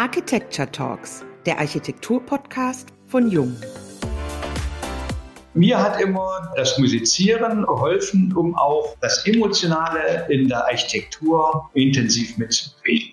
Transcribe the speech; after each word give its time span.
Architecture 0.00 0.72
Talks, 0.72 1.26
der 1.44 1.58
Architektur-Podcast 1.58 2.88
von 3.06 3.30
Jung. 3.30 3.54
Mir 5.52 5.78
hat 5.78 6.00
immer 6.00 6.54
das 6.56 6.78
Musizieren 6.78 7.66
geholfen, 7.66 8.34
um 8.34 8.56
auch 8.56 8.96
das 9.02 9.26
Emotionale 9.26 10.26
in 10.30 10.48
der 10.48 10.64
Architektur 10.64 11.68
intensiv 11.74 12.38
mitzubewegen. 12.38 13.12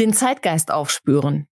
Den 0.00 0.12
Zeitgeist 0.12 0.72
aufspüren. 0.72 1.46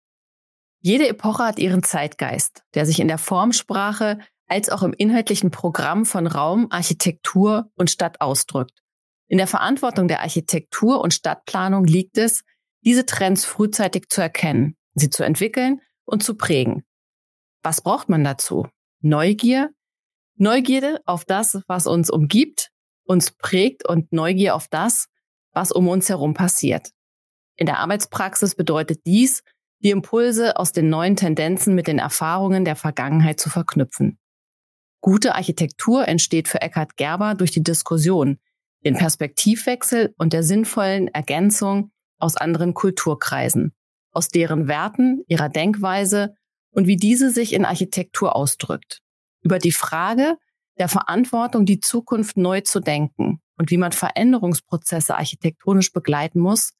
Jede 0.81 1.07
Epoche 1.07 1.43
hat 1.43 1.59
ihren 1.59 1.83
Zeitgeist, 1.83 2.63
der 2.73 2.87
sich 2.87 2.99
in 2.99 3.09
der 3.09 3.19
Formsprache 3.19 4.17
als 4.47 4.69
auch 4.69 4.81
im 4.81 4.93
inhaltlichen 4.93 5.51
Programm 5.51 6.07
von 6.07 6.25
Raum, 6.25 6.65
Architektur 6.71 7.69
und 7.75 7.91
Stadt 7.91 8.19
ausdrückt. 8.19 8.81
In 9.27 9.37
der 9.37 9.45
Verantwortung 9.45 10.07
der 10.07 10.21
Architektur 10.21 11.01
und 11.01 11.13
Stadtplanung 11.13 11.85
liegt 11.85 12.17
es, 12.17 12.43
diese 12.87 13.05
Trends 13.05 13.43
frühzeitig 13.43 14.07
zu 14.07 14.21
erkennen, 14.21 14.77
sie 14.95 15.09
zu 15.09 15.25
entwickeln 15.25 15.81
und 16.05 16.23
zu 16.23 16.35
prägen. 16.35 16.85
Was 17.61 17.81
braucht 17.81 18.07
man 18.07 18.23
dazu? 18.23 18.65
Neugier, 19.01 19.71
Neugierde 20.37 21.01
auf 21.05 21.25
das, 21.25 21.59
was 21.67 21.85
uns 21.85 22.09
umgibt, 22.09 22.71
uns 23.03 23.31
prägt 23.31 23.85
und 23.85 24.13
Neugier 24.13 24.55
auf 24.55 24.69
das, 24.69 25.07
was 25.51 25.73
um 25.73 25.89
uns 25.89 26.07
herum 26.07 26.33
passiert. 26.33 26.91
In 27.57 27.65
der 27.65 27.79
Arbeitspraxis 27.79 28.55
bedeutet 28.55 29.01
dies, 29.05 29.43
die 29.79 29.89
Impulse 29.89 30.55
aus 30.55 30.71
den 30.71 30.87
neuen 30.89 31.17
Tendenzen 31.17 31.75
mit 31.75 31.87
den 31.87 31.99
Erfahrungen 31.99 32.63
der 32.63 32.77
Vergangenheit 32.77 33.37
zu 33.37 33.49
verknüpfen. 33.49 34.17
Gute 35.01 35.35
Architektur 35.35 36.07
entsteht 36.07 36.47
für 36.47 36.61
Eckhard 36.61 36.95
Gerber 36.95 37.35
durch 37.35 37.51
die 37.51 37.63
Diskussion, 37.63 38.39
den 38.85 38.95
Perspektivwechsel 38.95 40.15
und 40.17 40.31
der 40.31 40.43
sinnvollen 40.43 41.09
Ergänzung 41.09 41.91
aus 42.17 42.35
anderen 42.35 42.73
Kulturkreisen, 42.73 43.73
aus 44.11 44.29
deren 44.29 44.67
Werten, 44.67 45.23
ihrer 45.27 45.49
Denkweise 45.49 46.35
und 46.71 46.87
wie 46.87 46.97
diese 46.97 47.31
sich 47.31 47.53
in 47.53 47.65
Architektur 47.65 48.35
ausdrückt. 48.35 49.01
Über 49.41 49.59
die 49.59 49.71
Frage 49.71 50.37
der 50.77 50.87
Verantwortung, 50.87 51.65
die 51.65 51.79
Zukunft 51.79 52.37
neu 52.37 52.61
zu 52.61 52.79
denken 52.79 53.41
und 53.57 53.71
wie 53.71 53.77
man 53.77 53.91
Veränderungsprozesse 53.91 55.15
architektonisch 55.15 55.91
begleiten 55.91 56.39
muss, 56.39 56.73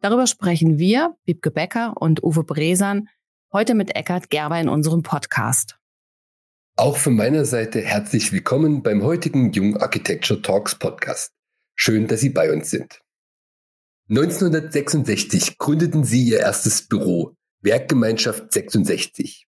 darüber 0.00 0.26
sprechen 0.26 0.78
wir, 0.78 1.16
Wiebke 1.24 1.50
Becker 1.50 1.94
und 1.96 2.22
Uwe 2.22 2.44
Bresan, 2.44 3.08
heute 3.52 3.74
mit 3.74 3.94
Eckhard 3.94 4.30
Gerber 4.30 4.60
in 4.60 4.68
unserem 4.68 5.02
Podcast. 5.02 5.78
Auch 6.76 6.96
von 6.96 7.14
meiner 7.14 7.44
Seite 7.44 7.80
herzlich 7.80 8.32
willkommen 8.32 8.82
beim 8.82 9.04
heutigen 9.04 9.52
Jung 9.52 9.76
Architecture 9.76 10.42
Talks 10.42 10.74
Podcast. 10.74 11.32
Schön, 11.76 12.08
dass 12.08 12.20
Sie 12.20 12.30
bei 12.30 12.52
uns 12.52 12.70
sind. 12.70 13.03
1966 14.10 15.56
gründeten 15.56 16.04
sie 16.04 16.24
ihr 16.24 16.40
erstes 16.40 16.86
Büro, 16.86 17.36
Werkgemeinschaft 17.62 18.52
66. 18.52 19.46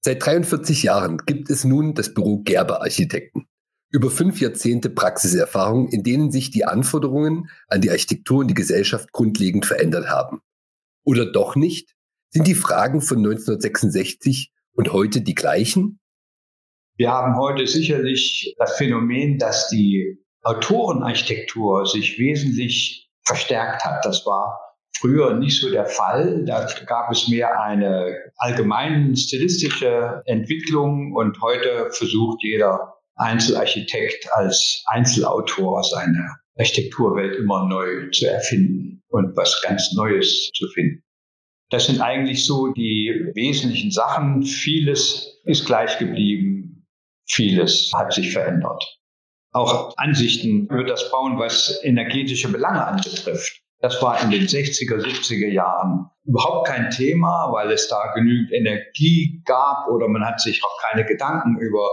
Seit 0.00 0.24
43 0.24 0.84
Jahren 0.84 1.18
gibt 1.26 1.50
es 1.50 1.64
nun 1.64 1.94
das 1.94 2.14
Büro 2.14 2.38
Gerber 2.38 2.80
Architekten. 2.82 3.48
Über 3.90 4.12
fünf 4.12 4.40
Jahrzehnte 4.40 4.88
Praxiserfahrung, 4.88 5.88
in 5.88 6.04
denen 6.04 6.30
sich 6.30 6.52
die 6.52 6.64
Anforderungen 6.64 7.50
an 7.66 7.80
die 7.80 7.90
Architektur 7.90 8.38
und 8.38 8.48
die 8.48 8.54
Gesellschaft 8.54 9.10
grundlegend 9.10 9.66
verändert 9.66 10.08
haben. 10.08 10.42
Oder 11.02 11.32
doch 11.32 11.56
nicht? 11.56 11.96
Sind 12.30 12.46
die 12.46 12.54
Fragen 12.54 13.00
von 13.00 13.18
1966 13.18 14.52
und 14.74 14.92
heute 14.92 15.22
die 15.22 15.34
gleichen? 15.34 15.98
Wir 16.96 17.10
haben 17.10 17.36
heute 17.36 17.66
sicherlich 17.66 18.54
das 18.58 18.76
Phänomen, 18.76 19.38
dass 19.38 19.68
die 19.68 20.22
Autorenarchitektur 20.42 21.84
sich 21.84 22.16
wesentlich 22.20 23.07
verstärkt 23.28 23.84
hat. 23.84 24.04
Das 24.04 24.26
war 24.26 24.58
früher 24.98 25.34
nicht 25.34 25.60
so 25.60 25.70
der 25.70 25.86
Fall. 25.86 26.44
Da 26.44 26.66
gab 26.86 27.12
es 27.12 27.28
mehr 27.28 27.60
eine 27.60 28.16
allgemeine 28.38 29.16
stilistische 29.16 30.22
Entwicklung 30.26 31.12
und 31.14 31.40
heute 31.40 31.90
versucht 31.92 32.42
jeder 32.42 32.94
Einzelarchitekt 33.16 34.28
als 34.32 34.82
Einzelautor 34.86 35.82
seine 35.84 36.36
Architekturwelt 36.56 37.36
immer 37.36 37.68
neu 37.68 38.10
zu 38.10 38.26
erfinden 38.26 39.02
und 39.08 39.36
was 39.36 39.60
ganz 39.62 39.92
Neues 39.94 40.50
zu 40.54 40.66
finden. 40.74 41.04
Das 41.70 41.86
sind 41.86 42.00
eigentlich 42.00 42.46
so 42.46 42.72
die 42.72 43.30
wesentlichen 43.34 43.90
Sachen. 43.90 44.42
Vieles 44.42 45.40
ist 45.44 45.66
gleich 45.66 45.98
geblieben, 45.98 46.86
vieles 47.26 47.92
hat 47.94 48.12
sich 48.12 48.32
verändert 48.32 48.97
auch 49.52 49.96
Ansichten 49.96 50.66
über 50.66 50.84
das 50.84 51.10
Bauen, 51.10 51.38
was 51.38 51.80
energetische 51.82 52.50
Belange 52.50 52.84
anbetrifft. 52.84 53.62
Das 53.80 54.02
war 54.02 54.20
in 54.22 54.30
den 54.30 54.46
60er, 54.46 54.96
70er 54.96 55.48
Jahren 55.48 56.06
überhaupt 56.24 56.66
kein 56.66 56.90
Thema, 56.90 57.48
weil 57.52 57.70
es 57.70 57.88
da 57.88 58.12
genügend 58.14 58.52
Energie 58.52 59.40
gab 59.44 59.88
oder 59.88 60.08
man 60.08 60.24
hat 60.24 60.40
sich 60.40 60.62
auch 60.64 60.82
keine 60.82 61.06
Gedanken 61.06 61.58
über 61.60 61.88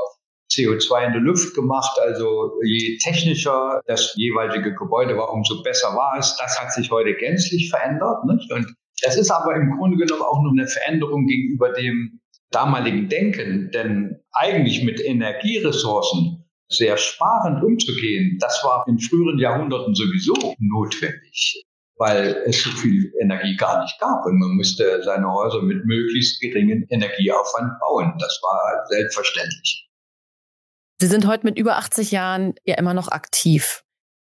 CO2 0.52 1.08
in 1.08 1.14
der 1.14 1.22
Luft 1.22 1.54
gemacht. 1.54 1.98
Also 2.00 2.54
je 2.64 2.98
technischer 2.98 3.82
das 3.86 4.14
jeweilige 4.16 4.74
Gebäude 4.74 5.18
war, 5.18 5.32
umso 5.32 5.62
besser 5.62 5.90
war 5.90 6.18
es. 6.18 6.36
Das 6.38 6.60
hat 6.60 6.72
sich 6.74 6.92
heute 6.92 7.14
gänzlich 7.16 7.70
verändert. 7.70 8.26
Nicht? 8.26 8.52
Und 8.52 8.74
das 9.04 9.18
ist 9.18 9.30
aber 9.30 9.56
im 9.56 9.78
Grunde 9.78 9.98
genommen 9.98 10.24
auch 10.24 10.42
nur 10.42 10.52
eine 10.52 10.68
Veränderung 10.68 11.26
gegenüber 11.28 11.72
dem 11.72 12.20
damaligen 12.52 13.10
Denken. 13.10 13.70
Denn 13.72 14.18
eigentlich 14.34 14.84
mit 14.84 15.00
Energieressourcen 15.00 16.35
sehr 16.70 16.98
sparend 16.98 17.64
umzugehen, 17.64 18.38
das 18.40 18.62
war 18.64 18.86
in 18.88 19.00
früheren 19.00 19.38
Jahrhunderten 19.40 19.94
sowieso 19.94 20.56
notwendig, 20.60 21.64
weil 21.98 22.44
es 22.46 22.64
so 22.64 22.70
viel 22.72 23.12
Energie 23.22 23.56
gar 23.56 23.82
nicht 23.82 24.00
gab 24.00 24.26
und 24.26 24.40
man 24.40 24.56
musste 24.56 25.04
seine 25.04 25.32
Häuser 25.32 25.62
mit 25.62 25.86
möglichst 25.86 26.40
geringem 26.42 26.86
Energieaufwand 26.90 27.80
bauen. 27.80 28.14
Das 28.20 28.40
war 28.42 28.86
selbstverständlich. 28.90 29.88
Sie 31.02 31.08
sind 31.08 31.28
heute 31.28 31.46
mit 31.46 31.60
über 31.60 31.78
80 31.78 32.12
Jahren 32.12 32.54
ja 32.64 32.76
immer 32.76 32.94
noch 32.94 33.10
aktiv. 33.10 33.84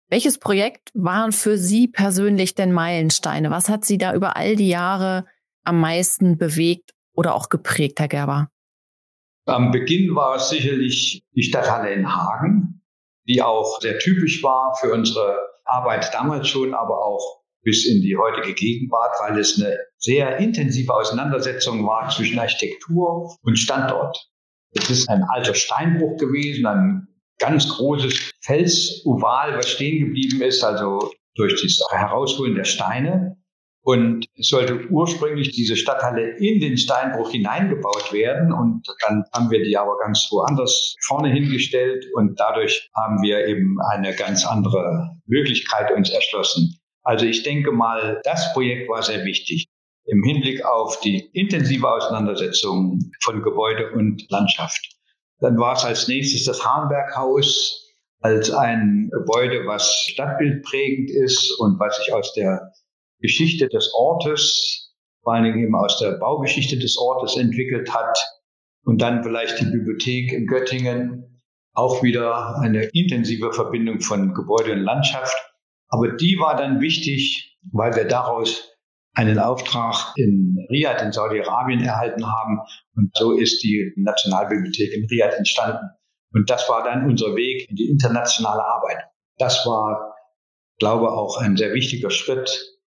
Welches 0.08 0.38
Projekt 0.38 0.90
waren 0.94 1.32
für 1.32 1.58
Sie 1.58 1.88
persönlich 1.88 2.54
denn 2.54 2.72
Meilensteine? 2.72 3.50
Was 3.50 3.68
hat 3.68 3.84
Sie 3.84 3.98
da 3.98 4.14
über 4.14 4.36
all 4.36 4.56
die 4.56 4.68
Jahre 4.68 5.24
am 5.64 5.80
meisten 5.80 6.36
bewegt 6.36 6.92
oder 7.12 7.34
auch 7.34 7.48
geprägt, 7.48 8.00
Herr 8.00 8.08
Gerber? 8.08 8.50
Am 9.46 9.70
Beginn 9.70 10.14
war 10.14 10.36
es 10.36 10.50
sicherlich 10.50 11.22
die 11.34 11.42
Stadthalle 11.42 11.92
in 11.92 12.14
Hagen, 12.14 12.82
die 13.26 13.42
auch 13.42 13.80
sehr 13.80 13.98
typisch 13.98 14.42
war 14.42 14.76
für 14.80 14.92
unsere 14.92 15.38
Arbeit 15.64 16.12
damals 16.12 16.48
schon, 16.48 16.74
aber 16.74 17.04
auch 17.04 17.40
bis 17.62 17.86
in 17.86 18.00
die 18.00 18.16
heutige 18.16 18.54
Gegenwart, 18.54 19.14
weil 19.20 19.38
es 19.38 19.60
eine 19.60 19.78
sehr 19.98 20.38
intensive 20.38 20.94
Auseinandersetzung 20.94 21.86
war 21.86 22.08
zwischen 22.08 22.38
Architektur 22.38 23.36
und 23.42 23.56
Standort. 23.56 24.16
Es 24.72 24.88
ist 24.88 25.08
ein 25.08 25.24
alter 25.24 25.54
Steinbruch 25.54 26.16
gewesen, 26.16 26.66
ein 26.66 27.08
ganz 27.38 27.68
großes 27.68 28.32
Felsoval, 28.42 29.56
was 29.56 29.68
stehen 29.68 30.06
geblieben 30.06 30.42
ist, 30.42 30.62
also 30.62 31.10
durch 31.34 31.60
das 31.60 31.80
Herausholen 31.90 32.54
der 32.54 32.64
Steine. 32.64 33.36
Und 33.82 34.26
es 34.36 34.48
sollte 34.48 34.86
ursprünglich 34.90 35.52
diese 35.52 35.74
Stadthalle 35.74 36.36
in 36.38 36.60
den 36.60 36.76
Steinbruch 36.76 37.30
hineingebaut 37.30 38.12
werden. 38.12 38.52
Und 38.52 38.86
dann 39.06 39.24
haben 39.34 39.50
wir 39.50 39.62
die 39.62 39.76
aber 39.76 39.96
ganz 39.98 40.28
woanders 40.30 40.94
vorne 41.06 41.30
hingestellt. 41.30 42.04
Und 42.14 42.38
dadurch 42.38 42.90
haben 42.94 43.22
wir 43.22 43.46
eben 43.46 43.78
eine 43.92 44.14
ganz 44.14 44.44
andere 44.46 45.16
Möglichkeit 45.26 45.90
uns 45.92 46.10
erschlossen. 46.10 46.78
Also 47.02 47.24
ich 47.24 47.42
denke 47.42 47.72
mal, 47.72 48.20
das 48.24 48.52
Projekt 48.52 48.90
war 48.90 49.02
sehr 49.02 49.24
wichtig 49.24 49.66
im 50.06 50.22
Hinblick 50.24 50.64
auf 50.64 51.00
die 51.00 51.30
intensive 51.32 51.88
Auseinandersetzung 51.88 52.98
von 53.22 53.42
Gebäude 53.42 53.92
und 53.92 54.24
Landschaft. 54.28 54.80
Dann 55.38 55.58
war 55.58 55.74
es 55.74 55.84
als 55.84 56.08
nächstes 56.08 56.44
das 56.44 56.64
Harnberghaus 56.64 57.86
als 58.22 58.50
ein 58.50 59.10
Gebäude, 59.12 59.66
was 59.66 59.90
stadtbildprägend 60.12 61.10
ist 61.10 61.58
und 61.58 61.78
was 61.80 61.96
sich 61.96 62.12
aus 62.12 62.34
der 62.34 62.70
Geschichte 63.20 63.68
des 63.68 63.92
Ortes, 63.94 64.94
vor 65.22 65.34
allen 65.34 65.44
Dingen 65.44 65.62
eben 65.62 65.74
aus 65.74 65.98
der 65.98 66.12
Baugeschichte 66.12 66.78
des 66.78 66.96
Ortes 66.98 67.36
entwickelt 67.36 67.92
hat. 67.94 68.18
Und 68.84 69.02
dann 69.02 69.22
vielleicht 69.22 69.60
die 69.60 69.66
Bibliothek 69.66 70.32
in 70.32 70.46
Göttingen, 70.46 71.42
auch 71.74 72.02
wieder 72.02 72.58
eine 72.60 72.84
intensive 72.92 73.52
Verbindung 73.52 74.00
von 74.00 74.34
Gebäude 74.34 74.72
und 74.72 74.80
Landschaft. 74.80 75.36
Aber 75.88 76.12
die 76.12 76.38
war 76.38 76.56
dann 76.56 76.80
wichtig, 76.80 77.58
weil 77.72 77.94
wir 77.94 78.04
daraus 78.04 78.70
einen 79.14 79.38
Auftrag 79.38 80.12
in 80.16 80.56
Riyadh 80.70 81.02
in 81.02 81.12
Saudi-Arabien 81.12 81.82
erhalten 81.82 82.26
haben. 82.26 82.60
Und 82.94 83.10
so 83.16 83.32
ist 83.32 83.62
die 83.62 83.92
Nationalbibliothek 83.96 84.92
in 84.94 85.06
Riyadh 85.06 85.36
entstanden. 85.36 85.90
Und 86.32 86.48
das 86.48 86.68
war 86.68 86.84
dann 86.84 87.08
unser 87.08 87.34
Weg 87.34 87.68
in 87.68 87.76
die 87.76 87.88
internationale 87.88 88.64
Arbeit. 88.64 89.04
Das 89.38 89.66
war, 89.66 90.14
glaube 90.78 91.06
ich, 91.06 91.10
auch 91.10 91.38
ein 91.38 91.56
sehr 91.56 91.74
wichtiger 91.74 92.10
Schritt, 92.10 92.79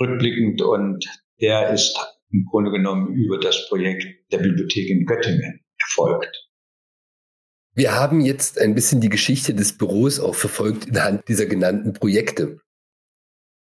rückblickend 0.00 0.62
und 0.62 1.04
der 1.40 1.70
ist 1.72 1.96
im 2.30 2.44
Grunde 2.50 2.70
genommen 2.70 3.14
über 3.14 3.38
das 3.38 3.68
Projekt 3.68 4.06
der 4.32 4.38
Bibliothek 4.38 4.88
in 4.88 5.06
Göttingen 5.06 5.64
erfolgt. 5.78 6.46
Wir 7.74 7.94
haben 7.94 8.20
jetzt 8.22 8.58
ein 8.58 8.74
bisschen 8.74 9.00
die 9.00 9.10
Geschichte 9.10 9.54
des 9.54 9.76
Büros 9.76 10.18
auch 10.18 10.34
verfolgt 10.34 10.86
inhand 10.86 11.28
dieser 11.28 11.46
genannten 11.46 11.92
Projekte. 11.92 12.58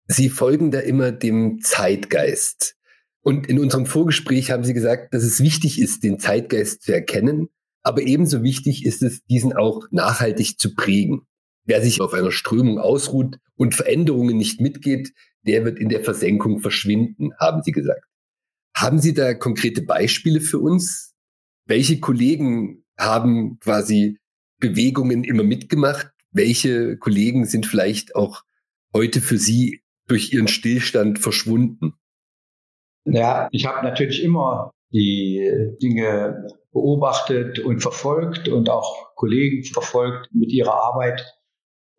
Sie 0.07 0.29
folgen 0.29 0.69
da 0.69 0.79
immer 0.79 1.11
dem 1.11 1.59
Zeitgeist. 1.61 2.75
Und 3.21 3.47
in 3.47 3.57
unserem 3.57 3.87
Vorgespräch 3.87 4.51
haben 4.51 4.63
Sie 4.63 4.75
gesagt, 4.75 5.15
dass 5.15 5.23
es 5.23 5.41
wichtig 5.41 5.81
ist, 5.81 6.03
den 6.03 6.19
Zeitgeist 6.19 6.83
zu 6.83 6.93
erkennen, 6.93 7.49
aber 7.81 8.03
ebenso 8.03 8.43
wichtig 8.43 8.85
ist 8.85 9.01
es, 9.01 9.23
diesen 9.25 9.53
auch 9.53 9.87
nachhaltig 9.89 10.59
zu 10.59 10.75
prägen. 10.75 11.25
Wer 11.65 11.81
sich 11.81 12.01
auf 12.01 12.13
einer 12.13 12.31
Strömung 12.31 12.79
ausruht 12.79 13.37
und 13.55 13.73
Veränderungen 13.73 14.37
nicht 14.37 14.61
mitgeht, 14.61 15.13
der 15.45 15.65
wird 15.65 15.79
in 15.79 15.89
der 15.89 16.03
Versenkung 16.03 16.59
verschwinden, 16.59 17.31
haben 17.39 17.61
Sie 17.63 17.71
gesagt. 17.71 18.05
Haben 18.75 18.99
Sie 18.99 19.13
da 19.13 19.33
konkrete 19.33 19.81
Beispiele 19.81 20.41
für 20.41 20.59
uns? 20.59 21.13
Welche 21.65 21.99
Kollegen 21.99 22.83
haben 22.97 23.59
quasi 23.59 24.19
Bewegungen 24.59 25.23
immer 25.23 25.43
mitgemacht? 25.43 26.11
Welche 26.31 26.97
Kollegen 26.97 27.45
sind 27.45 27.65
vielleicht 27.65 28.15
auch 28.15 28.43
heute 28.93 29.21
für 29.21 29.37
Sie 29.37 29.81
durch 30.07 30.33
ihren 30.33 30.47
Stillstand 30.47 31.19
verschwunden? 31.19 31.93
Ja, 33.05 33.47
ich 33.51 33.65
habe 33.65 33.85
natürlich 33.85 34.23
immer 34.23 34.71
die 34.91 35.75
Dinge 35.81 36.47
beobachtet 36.71 37.59
und 37.59 37.81
verfolgt 37.81 38.47
und 38.47 38.69
auch 38.69 39.15
Kollegen 39.15 39.63
verfolgt 39.63 40.29
mit 40.33 40.51
ihrer 40.51 40.73
Arbeit. 40.73 41.34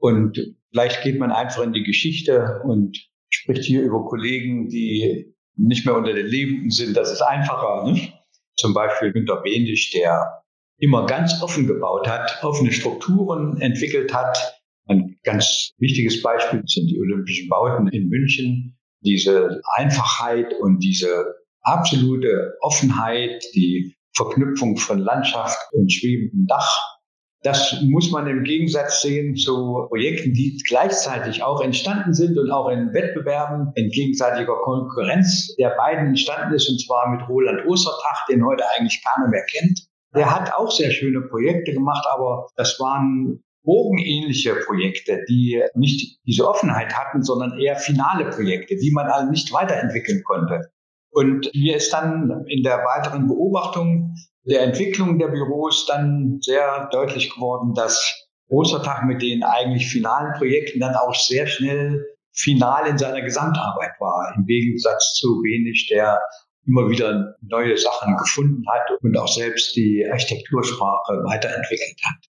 Und 0.06 0.54
vielleicht 0.70 1.02
geht 1.02 1.18
man 1.18 1.32
einfach 1.32 1.64
in 1.64 1.72
die 1.72 1.82
Geschichte 1.82 2.60
und 2.62 2.96
spricht 3.28 3.64
hier 3.64 3.82
über 3.82 4.04
Kollegen, 4.04 4.68
die 4.68 5.34
nicht 5.56 5.84
mehr 5.84 5.96
unter 5.96 6.12
den 6.12 6.28
Lebenden 6.28 6.70
sind. 6.70 6.96
Das 6.96 7.10
ist 7.10 7.22
einfacher. 7.22 7.90
Nicht? 7.90 8.12
Zum 8.54 8.72
Beispiel 8.72 9.12
Günter 9.12 9.42
Benisch, 9.42 9.90
der 9.90 10.44
immer 10.78 11.06
ganz 11.06 11.42
offen 11.42 11.66
gebaut 11.66 12.06
hat, 12.06 12.38
offene 12.44 12.70
Strukturen 12.70 13.60
entwickelt 13.60 14.14
hat. 14.14 14.60
Ein 14.86 15.18
ganz 15.24 15.72
wichtiges 15.78 16.22
Beispiel 16.22 16.62
sind 16.66 16.86
die 16.86 17.00
Olympischen 17.00 17.48
Bauten 17.48 17.88
in 17.88 18.08
München. 18.08 18.78
Diese 19.00 19.60
Einfachheit 19.74 20.54
und 20.60 20.84
diese 20.84 21.34
absolute 21.62 22.54
Offenheit, 22.60 23.42
die 23.56 23.96
Verknüpfung 24.14 24.76
von 24.76 25.00
Landschaft 25.00 25.58
und 25.72 25.92
schwebendem 25.92 26.46
Dach. 26.46 26.95
Das 27.42 27.80
muss 27.82 28.10
man 28.10 28.26
im 28.26 28.44
Gegensatz 28.44 29.02
sehen 29.02 29.36
zu 29.36 29.86
Projekten, 29.88 30.32
die 30.32 30.60
gleichzeitig 30.66 31.42
auch 31.42 31.60
entstanden 31.60 32.12
sind 32.12 32.38
und 32.38 32.50
auch 32.50 32.68
in 32.68 32.92
Wettbewerben 32.92 33.72
in 33.74 33.90
gegenseitiger 33.90 34.56
Konkurrenz 34.56 35.54
der 35.56 35.70
beiden 35.70 36.08
entstanden 36.08 36.54
ist, 36.54 36.68
und 36.68 36.80
zwar 36.84 37.08
mit 37.10 37.28
Roland 37.28 37.66
Ostertag, 37.66 38.26
den 38.28 38.44
heute 38.44 38.64
eigentlich 38.76 39.02
keiner 39.04 39.28
mehr 39.28 39.44
kennt. 39.44 39.86
Der 40.14 40.34
hat 40.34 40.52
auch 40.54 40.70
sehr 40.70 40.90
schöne 40.90 41.20
Projekte 41.20 41.72
gemacht, 41.72 42.06
aber 42.10 42.48
das 42.56 42.80
waren 42.80 43.42
bogenähnliche 43.62 44.54
Projekte, 44.64 45.24
die 45.28 45.62
nicht 45.74 46.18
diese 46.24 46.48
Offenheit 46.48 46.96
hatten, 46.96 47.22
sondern 47.22 47.58
eher 47.58 47.76
finale 47.76 48.30
Projekte, 48.30 48.76
die 48.76 48.92
man 48.92 49.06
alle 49.08 49.30
nicht 49.30 49.52
weiterentwickeln 49.52 50.22
konnte. 50.24 50.70
Und 51.10 51.50
mir 51.54 51.76
ist 51.76 51.92
dann 51.92 52.44
in 52.46 52.62
der 52.62 52.78
weiteren 52.78 53.26
Beobachtung 53.26 54.14
der 54.46 54.62
Entwicklung 54.62 55.18
der 55.18 55.28
Büros 55.28 55.86
dann 55.86 56.38
sehr 56.40 56.88
deutlich 56.92 57.34
geworden, 57.34 57.74
dass 57.74 58.26
Ostertag 58.48 59.04
mit 59.04 59.22
den 59.22 59.42
eigentlich 59.42 59.88
finalen 59.88 60.34
Projekten 60.38 60.80
dann 60.80 60.94
auch 60.94 61.14
sehr 61.14 61.46
schnell 61.46 62.04
final 62.32 62.86
in 62.86 62.98
seiner 62.98 63.22
Gesamtarbeit 63.22 63.92
war, 63.98 64.34
im 64.36 64.46
Gegensatz 64.46 65.14
zu 65.14 65.26
wenig, 65.42 65.88
der 65.90 66.20
immer 66.66 66.88
wieder 66.88 67.36
neue 67.42 67.76
Sachen 67.76 68.16
gefunden 68.16 68.62
hat 68.68 68.90
und 69.02 69.16
auch 69.16 69.28
selbst 69.28 69.74
die 69.76 70.06
Architektursprache 70.10 71.22
weiterentwickelt 71.24 71.98
hat. 72.04 72.24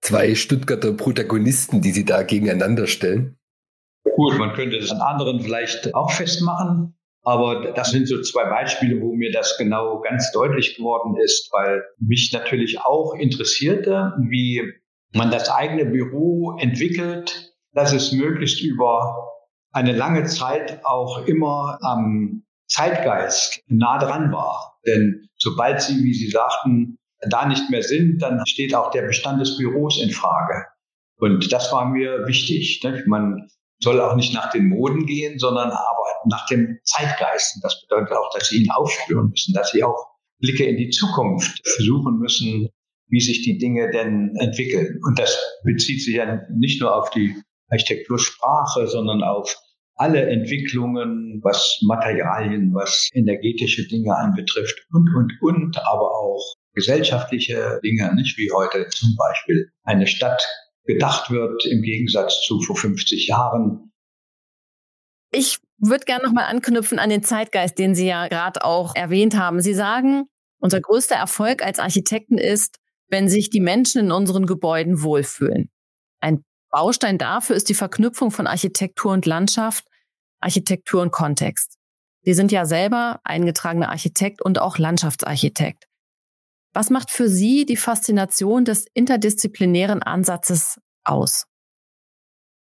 Zwei 0.00 0.34
Stuttgarter 0.34 0.92
Protagonisten, 0.92 1.80
die 1.80 1.90
Sie 1.90 2.04
da 2.04 2.22
gegeneinander 2.22 2.86
stellen. 2.86 3.38
Gut, 4.16 4.38
man 4.38 4.52
könnte 4.54 4.78
das 4.78 4.90
an 4.90 5.00
anderen 5.00 5.40
vielleicht 5.40 5.94
auch 5.94 6.10
festmachen. 6.10 6.96
Aber 7.24 7.72
das 7.72 7.90
sind 7.90 8.06
so 8.06 8.20
zwei 8.20 8.44
Beispiele, 8.44 9.00
wo 9.00 9.14
mir 9.14 9.32
das 9.32 9.56
genau 9.56 10.00
ganz 10.02 10.30
deutlich 10.32 10.76
geworden 10.76 11.16
ist, 11.16 11.48
weil 11.52 11.82
mich 11.98 12.30
natürlich 12.32 12.80
auch 12.80 13.14
interessierte, 13.14 14.12
wie 14.28 14.62
man 15.14 15.30
das 15.30 15.48
eigene 15.48 15.86
Büro 15.86 16.56
entwickelt, 16.58 17.54
dass 17.72 17.92
es 17.92 18.12
möglichst 18.12 18.60
über 18.60 19.30
eine 19.72 19.92
lange 19.92 20.24
Zeit 20.24 20.84
auch 20.84 21.26
immer 21.26 21.78
am 21.80 22.44
Zeitgeist 22.68 23.60
nah 23.68 23.98
dran 23.98 24.30
war. 24.30 24.78
Denn 24.86 25.28
sobald 25.36 25.80
sie, 25.80 26.04
wie 26.04 26.14
Sie 26.14 26.28
sagten, 26.28 26.98
da 27.28 27.46
nicht 27.46 27.70
mehr 27.70 27.82
sind, 27.82 28.18
dann 28.20 28.46
steht 28.46 28.74
auch 28.74 28.90
der 28.90 29.02
Bestand 29.02 29.40
des 29.40 29.56
Büros 29.56 30.00
in 30.02 30.10
Frage. 30.10 30.66
Und 31.16 31.52
das 31.52 31.72
war 31.72 31.86
mir 31.86 32.26
wichtig. 32.26 32.82
Ne? 32.84 33.02
Man 33.06 33.48
soll 33.80 34.00
auch 34.00 34.16
nicht 34.16 34.34
nach 34.34 34.50
den 34.50 34.68
Moden 34.68 35.06
gehen, 35.06 35.38
sondern 35.38 35.70
aber 35.70 36.04
nach 36.26 36.46
dem 36.46 36.78
Zeitgeist. 36.84 37.56
Und 37.56 37.64
das 37.64 37.80
bedeutet 37.82 38.12
auch, 38.16 38.30
dass 38.32 38.48
sie 38.48 38.62
ihn 38.62 38.70
aufspüren 38.70 39.28
müssen, 39.28 39.54
dass 39.54 39.70
sie 39.70 39.82
auch 39.82 40.14
Blicke 40.40 40.64
in 40.64 40.76
die 40.76 40.90
Zukunft 40.90 41.60
versuchen 41.74 42.18
müssen, 42.18 42.68
wie 43.08 43.20
sich 43.20 43.42
die 43.42 43.58
Dinge 43.58 43.90
denn 43.90 44.34
entwickeln. 44.40 44.98
Und 45.06 45.18
das 45.18 45.38
bezieht 45.64 46.02
sich 46.02 46.14
ja 46.14 46.40
nicht 46.50 46.80
nur 46.80 46.94
auf 46.94 47.10
die 47.10 47.34
Architektursprache, 47.68 48.86
sondern 48.86 49.22
auf 49.22 49.56
alle 49.96 50.28
Entwicklungen, 50.28 51.40
was 51.42 51.78
Materialien, 51.82 52.74
was 52.74 53.08
energetische 53.14 53.86
Dinge 53.86 54.16
anbetrifft 54.16 54.86
und, 54.92 55.08
und, 55.14 55.32
und, 55.40 55.78
aber 55.78 56.10
auch 56.10 56.54
gesellschaftliche 56.74 57.78
Dinge, 57.84 58.12
nicht 58.16 58.36
wie 58.36 58.50
heute 58.52 58.88
zum 58.88 59.14
Beispiel 59.16 59.70
eine 59.84 60.06
Stadt 60.06 60.44
gedacht 60.84 61.30
wird 61.30 61.64
im 61.66 61.82
Gegensatz 61.82 62.42
zu 62.42 62.60
vor 62.60 62.76
50 62.76 63.26
Jahren. 63.26 63.92
Ich 65.32 65.58
würde 65.78 66.04
gerne 66.04 66.24
nochmal 66.24 66.44
anknüpfen 66.44 66.98
an 66.98 67.10
den 67.10 67.22
Zeitgeist, 67.22 67.78
den 67.78 67.94
Sie 67.94 68.06
ja 68.06 68.28
gerade 68.28 68.64
auch 68.64 68.94
erwähnt 68.94 69.36
haben. 69.36 69.60
Sie 69.60 69.74
sagen, 69.74 70.24
unser 70.60 70.80
größter 70.80 71.16
Erfolg 71.16 71.62
als 71.62 71.78
Architekten 71.78 72.38
ist, 72.38 72.78
wenn 73.08 73.28
sich 73.28 73.50
die 73.50 73.60
Menschen 73.60 74.06
in 74.06 74.12
unseren 74.12 74.46
Gebäuden 74.46 75.02
wohlfühlen. 75.02 75.70
Ein 76.20 76.44
Baustein 76.70 77.18
dafür 77.18 77.56
ist 77.56 77.68
die 77.68 77.74
Verknüpfung 77.74 78.30
von 78.30 78.46
Architektur 78.46 79.12
und 79.12 79.26
Landschaft, 79.26 79.84
Architektur 80.40 81.02
und 81.02 81.12
Kontext. 81.12 81.78
Sie 82.22 82.32
sind 82.32 82.50
ja 82.52 82.64
selber 82.64 83.20
eingetragener 83.24 83.90
Architekt 83.90 84.40
und 84.40 84.58
auch 84.58 84.78
Landschaftsarchitekt. 84.78 85.84
Was 86.74 86.90
macht 86.90 87.12
für 87.12 87.28
Sie 87.28 87.66
die 87.66 87.76
Faszination 87.76 88.64
des 88.64 88.86
interdisziplinären 88.94 90.02
Ansatzes 90.02 90.80
aus? 91.04 91.46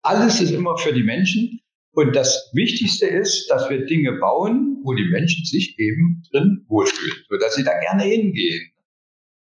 Alles 0.02 0.42
ist 0.42 0.50
immer 0.50 0.76
für 0.76 0.92
die 0.92 1.02
Menschen. 1.02 1.60
Und 1.92 2.14
das 2.14 2.50
Wichtigste 2.52 3.06
ist, 3.06 3.48
dass 3.48 3.70
wir 3.70 3.86
Dinge 3.86 4.18
bauen, 4.20 4.80
wo 4.84 4.92
die 4.92 5.08
Menschen 5.10 5.46
sich 5.46 5.78
eben 5.78 6.22
drin 6.30 6.66
wohlfühlen, 6.68 7.24
sodass 7.30 7.54
sie 7.54 7.64
da 7.64 7.78
gerne 7.80 8.02
hingehen. 8.02 8.72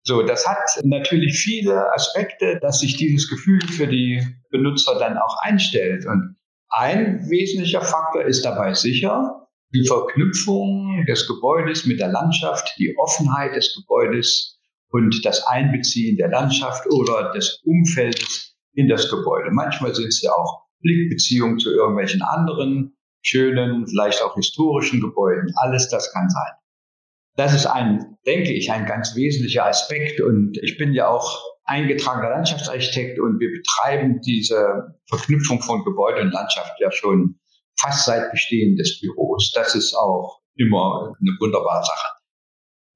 So, 0.04 0.22
das 0.22 0.46
hat 0.46 0.58
natürlich 0.84 1.36
viele 1.38 1.92
Aspekte, 1.94 2.60
dass 2.60 2.80
sich 2.80 2.96
dieses 2.96 3.28
Gefühl 3.28 3.62
für 3.62 3.88
die 3.88 4.24
Benutzer 4.50 4.96
dann 4.98 5.18
auch 5.18 5.38
einstellt. 5.42 6.06
Und 6.06 6.36
ein 6.68 7.28
wesentlicher 7.28 7.82
Faktor 7.82 8.24
ist 8.24 8.44
dabei 8.44 8.74
sicher 8.74 9.41
die 9.74 9.86
Verknüpfung 9.86 11.04
des 11.06 11.26
Gebäudes 11.26 11.86
mit 11.86 12.00
der 12.00 12.08
Landschaft, 12.08 12.74
die 12.78 12.96
Offenheit 12.98 13.56
des 13.56 13.74
Gebäudes 13.74 14.58
und 14.90 15.24
das 15.24 15.46
Einbeziehen 15.46 16.16
der 16.16 16.28
Landschaft 16.28 16.84
oder 16.92 17.32
des 17.32 17.62
Umfeldes 17.64 18.54
in 18.74 18.88
das 18.88 19.08
Gebäude. 19.10 19.50
Manchmal 19.50 19.94
sind 19.94 20.08
es 20.08 20.20
ja 20.22 20.32
auch 20.32 20.62
Blickbeziehungen 20.80 21.58
zu 21.58 21.70
irgendwelchen 21.70 22.22
anderen 22.22 22.96
schönen, 23.22 23.86
vielleicht 23.86 24.22
auch 24.22 24.34
historischen 24.34 25.00
Gebäuden. 25.00 25.52
Alles 25.56 25.88
das 25.88 26.12
kann 26.12 26.28
sein. 26.28 26.52
Das 27.36 27.54
ist 27.54 27.66
ein, 27.66 28.18
denke 28.26 28.52
ich, 28.52 28.70
ein 28.70 28.84
ganz 28.84 29.16
wesentlicher 29.16 29.64
Aspekt. 29.64 30.20
Und 30.20 30.58
ich 30.62 30.76
bin 30.76 30.92
ja 30.92 31.08
auch 31.08 31.40
eingetragener 31.64 32.30
Landschaftsarchitekt 32.30 33.18
und 33.18 33.38
wir 33.38 33.50
betreiben 33.50 34.20
diese 34.20 34.98
Verknüpfung 35.08 35.62
von 35.62 35.84
Gebäude 35.84 36.20
und 36.20 36.32
Landschaft 36.32 36.74
ja 36.80 36.90
schon 36.90 37.38
fast 37.82 38.06
seit 38.06 38.30
Bestehen 38.30 38.76
des 38.76 39.00
Büros. 39.00 39.52
Das 39.54 39.74
ist 39.74 39.94
auch 39.94 40.40
immer 40.56 41.14
eine 41.20 41.36
wunderbare 41.40 41.84
Sache. 41.84 42.08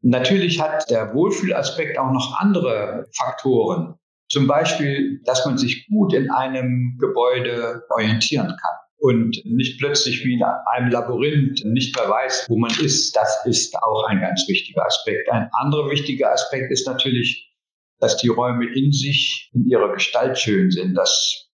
Natürlich 0.02 0.61
hat 0.61 0.88
der 0.90 1.14
Wohlfühlaspekt 1.14 1.99
auch 1.99 2.12
noch 2.12 2.38
andere 2.38 3.07
Faktoren. 3.16 3.97
Zum 4.28 4.47
Beispiel, 4.47 5.21
dass 5.25 5.45
man 5.45 5.59
sich 5.59 5.87
gut 5.88 6.12
in 6.12 6.31
einem 6.31 6.97
Gebäude 7.00 7.83
orientieren 7.90 8.49
kann 8.49 8.76
und 8.99 9.40
nicht 9.45 9.78
plötzlich 9.78 10.25
wie 10.25 10.35
in 10.35 10.43
einem 10.43 10.90
Labyrinth 10.90 11.64
nicht 11.64 11.97
mehr 11.97 12.09
weiß, 12.09 12.47
wo 12.49 12.57
man 12.57 12.71
ist. 12.81 13.14
Das 13.14 13.45
ist 13.47 13.76
auch 13.76 14.05
ein 14.09 14.21
ganz 14.21 14.47
wichtiger 14.49 14.85
Aspekt. 14.85 15.31
Ein 15.31 15.49
anderer 15.52 15.90
wichtiger 15.90 16.33
Aspekt 16.33 16.71
ist 16.73 16.87
natürlich, 16.87 17.55
dass 17.99 18.16
die 18.16 18.28
Räume 18.28 18.66
in 18.75 18.93
sich, 18.93 19.50
in 19.55 19.66
ihrer 19.66 19.93
Gestalt 19.93 20.38
schön 20.38 20.71
sind. 20.71 20.95
Das 20.95 21.46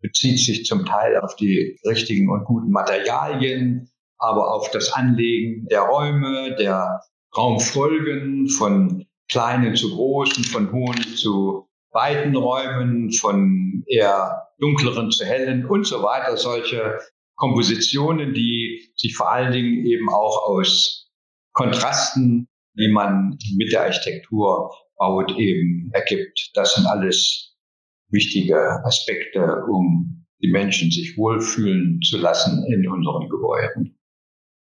bezieht 0.00 0.38
sich 0.38 0.64
zum 0.64 0.84
Teil 0.84 1.18
auf 1.18 1.36
die 1.36 1.78
richtigen 1.86 2.30
und 2.30 2.44
guten 2.44 2.70
Materialien, 2.70 3.90
aber 4.18 4.54
auf 4.54 4.70
das 4.70 4.92
Anlegen 4.92 5.66
der 5.70 5.80
Räume, 5.82 6.54
der 6.58 7.00
Raumfolgen 7.36 8.48
von 8.48 9.06
kleinen 9.28 9.76
zu 9.76 9.90
großen, 9.90 10.44
von 10.44 10.72
hohen 10.72 11.02
zu 11.16 11.68
weiten 11.92 12.36
Räumen, 12.36 13.12
von 13.12 13.82
eher 13.86 14.48
dunkleren 14.58 15.10
zu 15.10 15.24
hellen 15.24 15.64
und 15.66 15.86
so 15.86 16.02
weiter. 16.02 16.36
Solche 16.36 16.98
Kompositionen, 17.36 18.34
die 18.34 18.92
sich 18.96 19.16
vor 19.16 19.32
allen 19.32 19.52
Dingen 19.52 19.86
eben 19.86 20.08
auch 20.10 20.48
aus 20.48 21.10
Kontrasten, 21.52 22.48
die 22.74 22.90
man 22.92 23.38
mit 23.56 23.72
der 23.72 23.82
Architektur 23.82 24.70
baut, 24.96 25.36
eben 25.38 25.90
ergibt. 25.92 26.50
Das 26.54 26.74
sind 26.74 26.86
alles 26.86 27.49
wichtige 28.10 28.84
Aspekte, 28.84 29.64
um 29.70 30.26
die 30.42 30.50
Menschen 30.50 30.90
sich 30.90 31.16
wohlfühlen 31.16 32.00
zu 32.02 32.18
lassen 32.18 32.64
in 32.72 32.88
unseren 32.88 33.28
Gebäuden. 33.28 33.98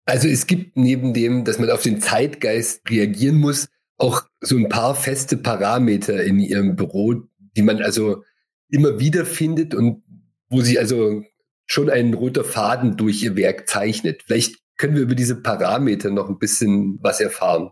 Also 0.05 0.27
es 0.27 0.47
gibt 0.47 0.75
neben 0.75 1.13
dem, 1.13 1.45
dass 1.45 1.59
man 1.59 1.69
auf 1.69 1.83
den 1.83 2.01
Zeitgeist 2.01 2.89
reagieren 2.89 3.37
muss, 3.37 3.69
auch 3.97 4.23
so 4.41 4.57
ein 4.57 4.69
paar 4.69 4.95
feste 4.95 5.37
Parameter 5.37 6.23
in 6.23 6.39
Ihrem 6.39 6.75
Büro, 6.75 7.15
die 7.55 7.61
man 7.61 7.81
also 7.81 8.23
immer 8.69 8.99
wieder 8.99 9.25
findet 9.25 9.75
und 9.75 10.03
wo 10.49 10.61
Sie 10.61 10.79
also 10.79 11.23
schon 11.67 11.89
ein 11.89 12.13
roter 12.15 12.43
Faden 12.43 12.97
durch 12.97 13.21
Ihr 13.21 13.35
Werk 13.35 13.69
zeichnet. 13.69 14.23
Vielleicht 14.25 14.55
können 14.77 14.95
wir 14.95 15.03
über 15.03 15.15
diese 15.15 15.39
Parameter 15.41 16.09
noch 16.09 16.29
ein 16.29 16.39
bisschen 16.39 16.97
was 17.01 17.19
erfahren. 17.19 17.69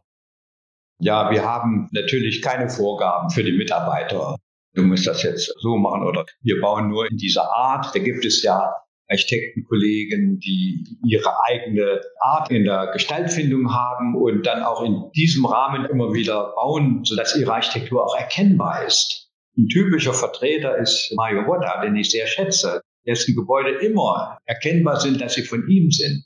Ja, 1.00 1.32
wir 1.32 1.44
haben 1.44 1.88
natürlich 1.92 2.42
keine 2.42 2.70
Vorgaben 2.70 3.30
für 3.30 3.44
die 3.44 3.54
Mitarbeiter. 3.54 4.36
Du 4.78 4.84
musst 4.84 5.08
das 5.08 5.24
jetzt 5.24 5.52
so 5.60 5.76
machen 5.76 6.04
oder 6.04 6.24
wir 6.44 6.62
bauen 6.62 6.90
nur 6.90 7.10
in 7.10 7.18
dieser 7.18 7.52
Art. 7.52 7.96
Da 7.96 8.00
gibt 8.00 8.24
es 8.24 8.44
ja 8.44 8.72
Architektenkollegen, 9.10 10.38
die 10.38 10.86
ihre 11.04 11.34
eigene 11.46 12.00
Art 12.22 12.52
in 12.52 12.66
der 12.66 12.92
Gestaltfindung 12.94 13.74
haben 13.74 14.16
und 14.16 14.46
dann 14.46 14.62
auch 14.62 14.84
in 14.84 15.10
diesem 15.16 15.48
Rahmen 15.48 15.86
immer 15.86 16.14
wieder 16.14 16.54
bauen, 16.54 17.04
sodass 17.06 17.36
ihre 17.36 17.54
Architektur 17.54 18.06
auch 18.06 18.16
erkennbar 18.20 18.86
ist. 18.86 19.32
Ein 19.58 19.68
typischer 19.68 20.14
Vertreter 20.14 20.78
ist 20.78 21.12
Mario 21.16 21.48
Woda, 21.48 21.82
den 21.82 21.96
ich 21.96 22.12
sehr 22.12 22.28
schätze, 22.28 22.82
dessen 23.08 23.36
Gebäude 23.36 23.80
immer 23.84 24.38
erkennbar 24.46 25.00
sind, 25.00 25.20
dass 25.20 25.34
sie 25.34 25.44
von 25.44 25.68
ihm 25.68 25.90
sind. 25.90 26.24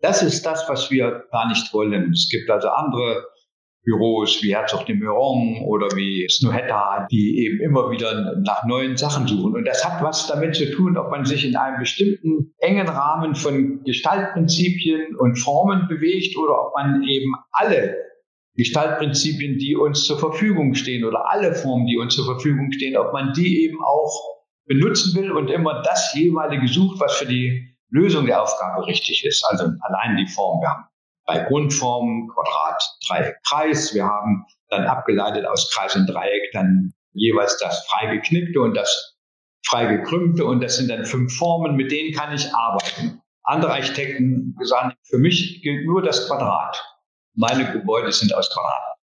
Das 0.00 0.22
ist 0.22 0.46
das, 0.46 0.64
was 0.68 0.92
wir 0.92 1.24
gar 1.32 1.48
nicht 1.48 1.74
wollen. 1.74 2.12
Es 2.12 2.28
gibt 2.30 2.48
also 2.48 2.68
andere 2.68 3.26
Büros 3.84 4.42
wie 4.42 4.54
Herzog 4.54 4.84
de 4.86 4.94
Meuron 4.94 5.62
oder 5.64 5.88
wie 5.96 6.28
Snohetta, 6.28 7.06
die 7.10 7.44
eben 7.44 7.60
immer 7.60 7.90
wieder 7.90 8.36
nach 8.44 8.64
neuen 8.64 8.96
Sachen 8.96 9.26
suchen. 9.26 9.54
Und 9.54 9.64
das 9.64 9.84
hat 9.84 10.02
was 10.02 10.26
damit 10.26 10.54
zu 10.54 10.70
tun, 10.70 10.98
ob 10.98 11.10
man 11.10 11.24
sich 11.24 11.46
in 11.46 11.56
einem 11.56 11.78
bestimmten 11.78 12.52
engen 12.58 12.88
Rahmen 12.88 13.34
von 13.34 13.82
Gestaltprinzipien 13.84 15.16
und 15.16 15.36
Formen 15.36 15.88
bewegt 15.88 16.36
oder 16.36 16.66
ob 16.66 16.74
man 16.74 17.02
eben 17.04 17.32
alle 17.52 17.96
Gestaltprinzipien, 18.56 19.58
die 19.58 19.74
uns 19.76 20.04
zur 20.04 20.18
Verfügung 20.18 20.74
stehen 20.74 21.04
oder 21.04 21.30
alle 21.30 21.54
Formen, 21.54 21.86
die 21.86 21.96
uns 21.96 22.14
zur 22.14 22.26
Verfügung 22.26 22.72
stehen, 22.72 22.96
ob 22.96 23.12
man 23.12 23.32
die 23.32 23.64
eben 23.64 23.78
auch 23.82 24.40
benutzen 24.66 25.18
will 25.18 25.32
und 25.32 25.48
immer 25.48 25.82
das 25.82 26.12
jeweilige 26.14 26.68
sucht, 26.68 27.00
was 27.00 27.16
für 27.16 27.26
die 27.26 27.74
Lösung 27.88 28.26
der 28.26 28.42
Aufgabe 28.42 28.86
richtig 28.86 29.24
ist. 29.24 29.44
Also 29.48 29.64
allein 29.80 30.16
die 30.16 30.26
Form. 30.26 30.60
Wir 30.60 30.68
haben 30.68 30.84
bei 31.26 31.44
Grundformen, 31.44 32.28
Quadrat, 32.28 32.82
Dreieck, 33.06 33.36
Kreis. 33.48 33.94
Wir 33.94 34.04
haben 34.04 34.44
dann 34.68 34.84
abgeleitet 34.84 35.46
aus 35.46 35.70
Kreis 35.72 35.94
und 35.96 36.06
Dreieck 36.06 36.50
dann 36.52 36.92
jeweils 37.12 37.56
das 37.58 37.86
frei 37.88 38.14
geknickte 38.14 38.60
und 38.60 38.74
das 38.74 39.16
frei 39.66 39.96
gekrümmte 39.96 40.44
und 40.44 40.60
das 40.62 40.76
sind 40.76 40.88
dann 40.88 41.04
fünf 41.04 41.36
Formen, 41.36 41.76
mit 41.76 41.90
denen 41.90 42.12
kann 42.14 42.34
ich 42.34 42.52
arbeiten. 42.54 43.20
Andere 43.42 43.72
Architekten 43.72 44.54
sagen, 44.62 44.92
für 45.04 45.18
mich 45.18 45.60
gilt 45.62 45.86
nur 45.86 46.02
das 46.02 46.26
Quadrat. 46.26 46.82
Meine 47.34 47.72
Gebäude 47.72 48.12
sind 48.12 48.34
aus 48.34 48.50
Quadrat. 48.52 48.96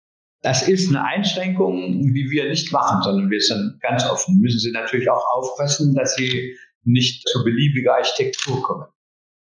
Das 0.43 0.69
ist 0.69 0.89
eine 0.89 1.03
Einschränkung, 1.03 2.13
die 2.13 2.31
wir 2.31 2.49
nicht 2.49 2.71
machen, 2.71 3.03
sondern 3.03 3.31
wir 3.31 3.41
sind 3.41 3.79
ganz 3.81 4.05
offen. 4.05 4.41
Müssen 4.41 4.59
Sie 4.59 4.73
natürlich 4.73 5.09
auch 5.09 5.25
aufpassen, 5.35 5.95
dass 5.95 6.15
Sie 6.17 6.55
nicht 6.83 7.27
zu 7.29 7.43
beliebiger 7.45 7.95
Architektur 7.95 8.63
kommen. 8.63 8.87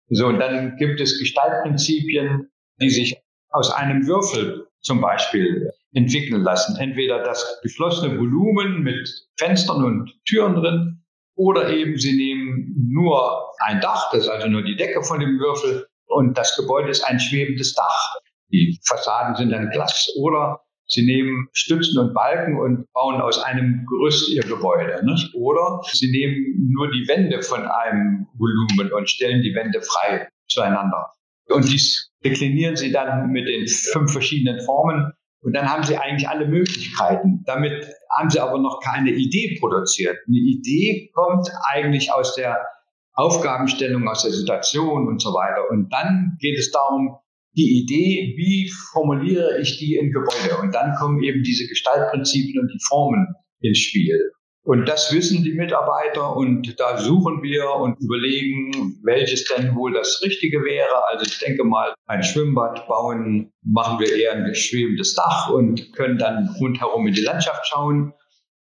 So, 0.09 0.28
und 0.28 0.38
dann 0.38 0.76
gibt 0.76 1.00
es 1.00 1.19
Gestaltprinzipien, 1.19 2.50
die 2.81 2.90
sich 2.90 3.16
aus 3.50 3.71
einem 3.71 4.07
Würfel 4.07 4.66
zum 4.81 5.00
Beispiel 5.00 5.71
entwickeln 5.93 6.43
lassen. 6.43 6.76
Entweder 6.76 7.23
das 7.23 7.61
geschlossene 7.62 8.19
Volumen 8.19 8.83
mit 8.83 9.09
Fenstern 9.38 9.85
und 9.85 10.12
Türen 10.26 10.54
drin 10.57 11.04
oder 11.37 11.71
eben 11.71 11.97
sie 11.99 12.16
nehmen 12.16 12.75
nur 12.90 13.50
ein 13.59 13.81
Dach, 13.81 14.11
das 14.12 14.25
ist 14.25 14.28
also 14.28 14.49
nur 14.49 14.62
die 14.62 14.76
Decke 14.76 15.02
von 15.02 15.21
dem 15.21 15.38
Würfel 15.38 15.87
und 16.07 16.37
das 16.37 16.57
Gebäude 16.57 16.90
ist 16.90 17.02
ein 17.02 17.19
schwebendes 17.19 17.75
Dach. 17.75 18.16
Die 18.52 18.78
Fassaden 18.87 19.35
sind 19.37 19.50
dann 19.50 19.71
Glas 19.71 20.11
oder 20.16 20.61
Sie 20.87 21.02
nehmen 21.02 21.49
Stützen 21.52 21.99
und 21.99 22.12
Balken 22.12 22.59
und 22.59 22.93
bauen 22.93 23.21
aus 23.21 23.38
einem 23.38 23.87
Gerüst 23.87 24.28
ihr 24.28 24.43
Gebäude. 24.43 25.02
Nicht? 25.04 25.35
Oder 25.35 25.81
Sie 25.90 26.11
nehmen 26.11 26.71
nur 26.73 26.90
die 26.90 27.09
Wände 27.09 27.40
von 27.40 27.66
einem 27.66 28.26
Volumen 28.35 28.93
und 28.93 29.09
stellen 29.09 29.43
die 29.43 29.54
Wände 29.54 29.81
frei 29.81 30.28
zueinander. 30.47 31.13
Und 31.49 31.71
dies 31.71 32.11
deklinieren 32.25 32.77
Sie 32.77 32.91
dann 32.91 33.31
mit 33.31 33.47
den 33.47 33.67
fünf 33.67 34.13
verschiedenen 34.13 34.61
Formen. 34.65 35.13
Und 35.43 35.55
dann 35.55 35.71
haben 35.71 35.83
Sie 35.83 35.97
eigentlich 35.97 36.29
alle 36.29 36.47
Möglichkeiten. 36.47 37.43
Damit 37.45 37.87
haben 38.17 38.31
Sie 38.31 38.41
aber 38.41 38.59
noch 38.59 38.81
keine 38.83 39.11
Idee 39.11 39.59
produziert. 39.61 40.17
Eine 40.27 40.39
Idee 40.39 41.11
kommt 41.13 41.51
eigentlich 41.71 42.13
aus 42.13 42.35
der 42.35 42.57
Aufgabenstellung, 43.13 44.09
aus 44.09 44.23
der 44.23 44.33
Situation 44.33 45.07
und 45.07 45.21
so 45.21 45.31
weiter. 45.31 45.71
Und 45.71 45.93
dann 45.93 46.37
geht 46.41 46.59
es 46.59 46.71
darum, 46.71 47.19
die 47.57 47.83
Idee, 47.83 48.35
wie 48.37 48.71
formuliere 48.93 49.61
ich 49.61 49.79
die 49.79 49.95
in 49.95 50.11
Gebäude? 50.11 50.57
Und 50.61 50.75
dann 50.75 50.95
kommen 50.97 51.23
eben 51.23 51.43
diese 51.43 51.69
Gestaltprinzipien 51.69 52.61
und 52.61 52.69
die 52.69 52.81
Formen 52.89 53.35
ins 53.61 53.79
Spiel. 53.79 54.33
Und 54.64 54.88
das 54.88 55.12
wissen 55.12 55.44
die 55.44 55.52
Mitarbeiter 55.52 56.35
und 56.35 56.80
da 56.80 56.97
suchen 56.97 57.42
wir 57.42 57.71
und 57.76 58.00
überlegen, 58.00 58.99
welches 59.04 59.44
denn 59.44 59.75
wohl 59.75 59.92
das 59.92 60.23
Richtige 60.25 60.64
wäre. 60.64 61.06
Also 61.11 61.26
ich 61.26 61.38
denke 61.38 61.64
mal, 61.64 61.94
ein 62.06 62.23
Schwimmbad 62.23 62.88
bauen, 62.88 63.52
machen 63.62 64.00
wir 64.00 64.16
eher 64.16 64.33
ein 64.33 64.54
schwebendes 64.54 65.14
Dach 65.14 65.50
und 65.50 65.92
können 65.92 66.16
dann 66.16 66.49
rundherum 66.59 67.06
in 67.06 67.12
die 67.12 67.21
Landschaft 67.21 67.66
schauen. 67.66 68.14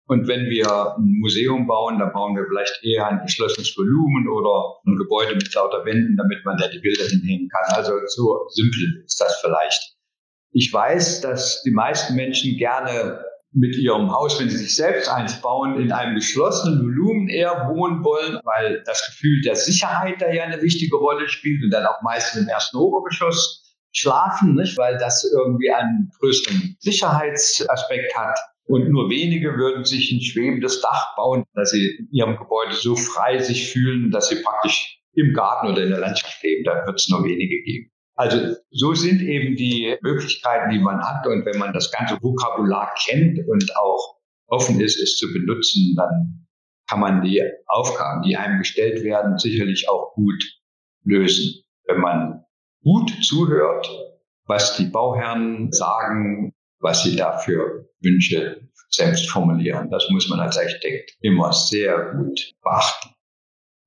Und 0.07 0.27
wenn 0.27 0.49
wir 0.49 0.95
ein 0.97 1.19
Museum 1.19 1.67
bauen, 1.67 1.99
dann 1.99 2.11
bauen 2.11 2.35
wir 2.35 2.47
vielleicht 2.47 2.83
eher 2.83 3.05
ein 3.05 3.21
geschlossenes 3.23 3.77
Volumen 3.77 4.27
oder 4.27 4.81
ein 4.87 4.97
Gebäude 4.97 5.35
mit 5.35 5.53
lauter 5.53 5.85
Wänden, 5.85 6.17
damit 6.17 6.43
man 6.43 6.57
da 6.57 6.67
die 6.67 6.79
Bilder 6.79 7.05
hinhängen 7.05 7.47
kann. 7.47 7.75
Also 7.75 7.93
so 8.07 8.47
simpel 8.49 9.03
ist 9.05 9.21
das 9.21 9.39
vielleicht. 9.39 9.95
Ich 10.51 10.73
weiß, 10.73 11.21
dass 11.21 11.61
die 11.61 11.71
meisten 11.71 12.15
Menschen 12.15 12.57
gerne 12.57 13.23
mit 13.53 13.75
ihrem 13.75 14.11
Haus, 14.11 14.39
wenn 14.39 14.49
sie 14.49 14.57
sich 14.57 14.75
selbst 14.75 15.09
eins 15.09 15.41
bauen, 15.41 15.79
in 15.79 15.91
einem 15.91 16.15
geschlossenen 16.15 16.79
Volumen 16.79 17.27
eher 17.27 17.69
wohnen 17.69 18.03
wollen, 18.03 18.39
weil 18.43 18.81
das 18.85 19.05
Gefühl 19.07 19.41
der 19.41 19.55
Sicherheit 19.55 20.21
da 20.21 20.31
ja 20.31 20.43
eine 20.43 20.61
wichtige 20.61 20.95
Rolle 20.95 21.27
spielt 21.27 21.63
und 21.63 21.71
dann 21.71 21.85
auch 21.85 22.01
meistens 22.01 22.43
im 22.43 22.47
ersten 22.47 22.77
Obergeschoss 22.77 23.75
schlafen, 23.91 24.55
nicht? 24.55 24.77
weil 24.77 24.97
das 24.97 25.29
irgendwie 25.37 25.69
einen 25.71 26.09
größeren 26.19 26.77
Sicherheitsaspekt 26.79 28.15
hat. 28.15 28.39
Und 28.65 28.89
nur 28.89 29.09
wenige 29.09 29.57
würden 29.57 29.83
sich 29.83 30.11
ein 30.13 30.21
schwebendes 30.21 30.79
Dach 30.79 31.15
bauen, 31.17 31.43
dass 31.53 31.71
sie 31.71 31.97
in 31.99 32.07
ihrem 32.11 32.37
Gebäude 32.37 32.73
so 32.73 32.95
frei 32.95 33.37
sich 33.39 33.69
fühlen, 33.69 34.11
dass 34.11 34.29
sie 34.29 34.41
praktisch 34.41 35.01
im 35.13 35.33
Garten 35.33 35.67
oder 35.67 35.83
in 35.83 35.89
der 35.89 35.99
Landschaft 35.99 36.41
leben. 36.41 36.63
Da 36.63 36.85
wird 36.85 36.97
es 36.97 37.09
nur 37.09 37.25
wenige 37.25 37.61
geben. 37.63 37.91
Also 38.21 38.55
so 38.69 38.93
sind 38.93 39.19
eben 39.23 39.55
die 39.55 39.97
Möglichkeiten, 40.03 40.69
die 40.69 40.77
man 40.77 41.01
hat. 41.01 41.25
Und 41.25 41.43
wenn 41.43 41.57
man 41.57 41.73
das 41.73 41.91
ganze 41.91 42.21
Vokabular 42.21 42.93
kennt 43.03 43.39
und 43.47 43.75
auch 43.75 44.19
offen 44.45 44.79
ist, 44.79 45.01
es 45.01 45.17
zu 45.17 45.33
benutzen, 45.33 45.95
dann 45.97 46.47
kann 46.87 46.99
man 46.99 47.23
die 47.23 47.41
Aufgaben, 47.65 48.21
die 48.21 48.37
einem 48.37 48.59
gestellt 48.59 49.03
werden, 49.03 49.39
sicherlich 49.39 49.89
auch 49.89 50.13
gut 50.13 50.43
lösen. 51.03 51.63
Wenn 51.87 51.99
man 51.99 52.45
gut 52.83 53.11
zuhört, 53.23 53.89
was 54.45 54.77
die 54.77 54.85
Bauherren 54.85 55.71
sagen, 55.71 56.53
was 56.79 57.01
sie 57.01 57.15
dafür 57.15 57.89
Wünsche 58.01 58.69
selbst 58.89 59.31
formulieren. 59.31 59.89
Das 59.89 60.07
muss 60.11 60.29
man 60.29 60.41
als 60.41 60.59
Architekt 60.59 61.17
immer 61.21 61.53
sehr 61.53 62.13
gut 62.13 62.53
beachten. 62.61 63.10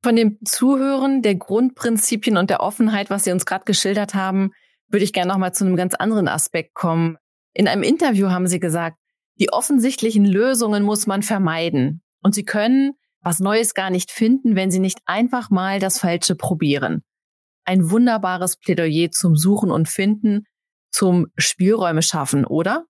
Von 0.04 0.16
dem 0.16 0.36
Zuhören 0.44 1.22
der 1.22 1.34
Grundprinzipien 1.34 2.36
und 2.36 2.50
der 2.50 2.60
Offenheit, 2.60 3.08
was 3.08 3.24
Sie 3.24 3.32
uns 3.32 3.46
gerade 3.46 3.64
geschildert 3.64 4.12
haben, 4.12 4.50
würde 4.88 5.02
ich 5.02 5.14
gerne 5.14 5.32
noch 5.32 5.38
mal 5.38 5.54
zu 5.54 5.64
einem 5.64 5.76
ganz 5.76 5.94
anderen 5.94 6.28
Aspekt 6.28 6.74
kommen. 6.74 7.16
In 7.54 7.68
einem 7.68 7.82
Interview 7.82 8.28
haben 8.28 8.46
Sie 8.46 8.60
gesagt, 8.60 8.98
die 9.40 9.50
offensichtlichen 9.50 10.26
Lösungen 10.26 10.82
muss 10.82 11.06
man 11.06 11.22
vermeiden. 11.22 12.02
Und 12.20 12.34
Sie 12.34 12.44
können 12.44 12.92
was 13.22 13.40
Neues 13.40 13.72
gar 13.72 13.88
nicht 13.88 14.10
finden, 14.10 14.56
wenn 14.56 14.70
Sie 14.70 14.78
nicht 14.78 14.98
einfach 15.06 15.48
mal 15.48 15.80
das 15.80 16.00
Falsche 16.00 16.34
probieren. 16.34 17.02
Ein 17.64 17.90
wunderbares 17.90 18.58
Plädoyer 18.58 19.10
zum 19.10 19.36
Suchen 19.36 19.70
und 19.70 19.88
Finden, 19.88 20.44
zum 20.90 21.28
Spielräume 21.38 22.02
schaffen, 22.02 22.44
oder? 22.44 22.84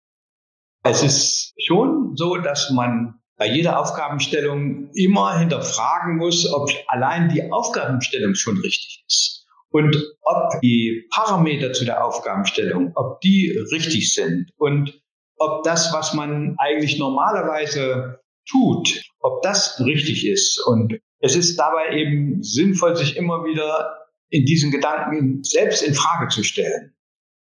Es 0.83 1.05
ist 1.05 1.55
schon 1.65 2.17
so, 2.17 2.39
dass 2.39 2.73
man 2.73 3.21
bei 3.37 3.49
jeder 3.49 3.81
Aufgabenstellung 3.81 4.91
immer 4.95 5.39
hinterfragen 5.39 6.17
muss, 6.17 6.51
ob 6.53 6.71
allein 6.87 7.29
die 7.29 7.51
Aufgabenstellung 7.51 8.35
schon 8.35 8.59
richtig 8.59 9.05
ist 9.07 9.47
und 9.71 9.97
ob 10.23 10.61
die 10.63 11.09
Parameter 11.11 11.73
zu 11.73 11.85
der 11.85 12.05
Aufgabenstellung, 12.05 12.93
ob 12.95 13.21
die 13.23 13.59
richtig 13.73 14.15
sind 14.15 14.51
und 14.57 15.01
ob 15.37 15.65
das, 15.65 15.93
was 15.93 16.15
man 16.15 16.55
eigentlich 16.59 16.99
normalerweise 16.99 18.21
tut, 18.49 19.03
ob 19.19 19.43
das 19.43 19.81
richtig 19.85 20.27
ist. 20.27 20.61
Und 20.65 21.01
es 21.19 21.35
ist 21.35 21.57
dabei 21.57 21.97
eben 21.97 22.43
sinnvoll, 22.43 22.97
sich 22.97 23.17
immer 23.17 23.45
wieder 23.45 23.97
in 24.29 24.45
diesen 24.45 24.71
Gedanken 24.71 25.43
selbst 25.43 25.83
in 25.83 25.95
Frage 25.95 26.29
zu 26.29 26.45
stellen. 26.45 26.94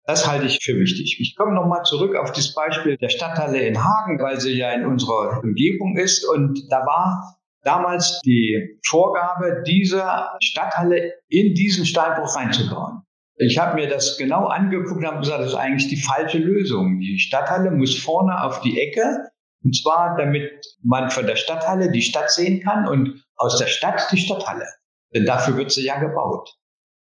Das 0.07 0.25
halte 0.25 0.45
ich 0.45 0.59
für 0.63 0.79
wichtig. 0.79 1.17
Ich 1.19 1.35
komme 1.35 1.53
nochmal 1.53 1.83
zurück 1.83 2.15
auf 2.15 2.31
das 2.31 2.53
Beispiel 2.53 2.95
der 2.95 3.09
Stadthalle 3.09 3.59
in 3.59 3.83
Hagen, 3.83 4.19
weil 4.21 4.39
sie 4.39 4.57
ja 4.57 4.71
in 4.71 4.85
unserer 4.85 5.43
Umgebung 5.43 5.97
ist. 5.97 6.23
Und 6.23 6.63
da 6.69 6.77
war 6.85 7.37
damals 7.63 8.21
die 8.21 8.79
Vorgabe, 8.85 9.63
diese 9.67 10.01
Stadthalle 10.41 11.11
in 11.27 11.53
diesen 11.53 11.85
Steinbruch 11.85 12.33
reinzubauen. 12.37 13.01
Ich 13.35 13.59
habe 13.59 13.75
mir 13.75 13.89
das 13.89 14.17
genau 14.17 14.45
angeguckt 14.45 14.97
und 14.97 15.05
habe 15.05 15.19
gesagt, 15.19 15.41
das 15.41 15.49
ist 15.49 15.55
eigentlich 15.55 15.89
die 15.89 16.01
falsche 16.01 16.37
Lösung. 16.37 16.99
Die 16.99 17.19
Stadthalle 17.19 17.71
muss 17.71 17.99
vorne 17.99 18.41
auf 18.43 18.61
die 18.61 18.79
Ecke, 18.79 19.29
und 19.61 19.75
zwar 19.75 20.15
damit 20.15 20.65
man 20.83 21.11
von 21.11 21.27
der 21.27 21.35
Stadthalle 21.35 21.91
die 21.91 22.01
Stadt 22.01 22.31
sehen 22.31 22.63
kann 22.63 22.87
und 22.87 23.25
aus 23.35 23.57
der 23.57 23.67
Stadt 23.67 24.07
die 24.13 24.17
Stadthalle. 24.17 24.65
Denn 25.13 25.25
dafür 25.25 25.57
wird 25.57 25.71
sie 25.71 25.83
ja 25.83 25.99
gebaut. 25.99 26.55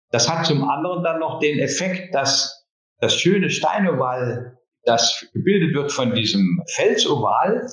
Das 0.10 0.30
hat 0.30 0.46
zum 0.46 0.68
anderen 0.68 1.04
dann 1.04 1.20
noch 1.20 1.40
den 1.40 1.60
Effekt, 1.60 2.16
dass 2.16 2.55
das 3.00 3.20
schöne 3.20 3.50
Steinoval, 3.50 4.58
das 4.84 5.28
gebildet 5.34 5.76
wird 5.76 5.92
von 5.92 6.14
diesem 6.14 6.62
Felsoval, 6.76 7.68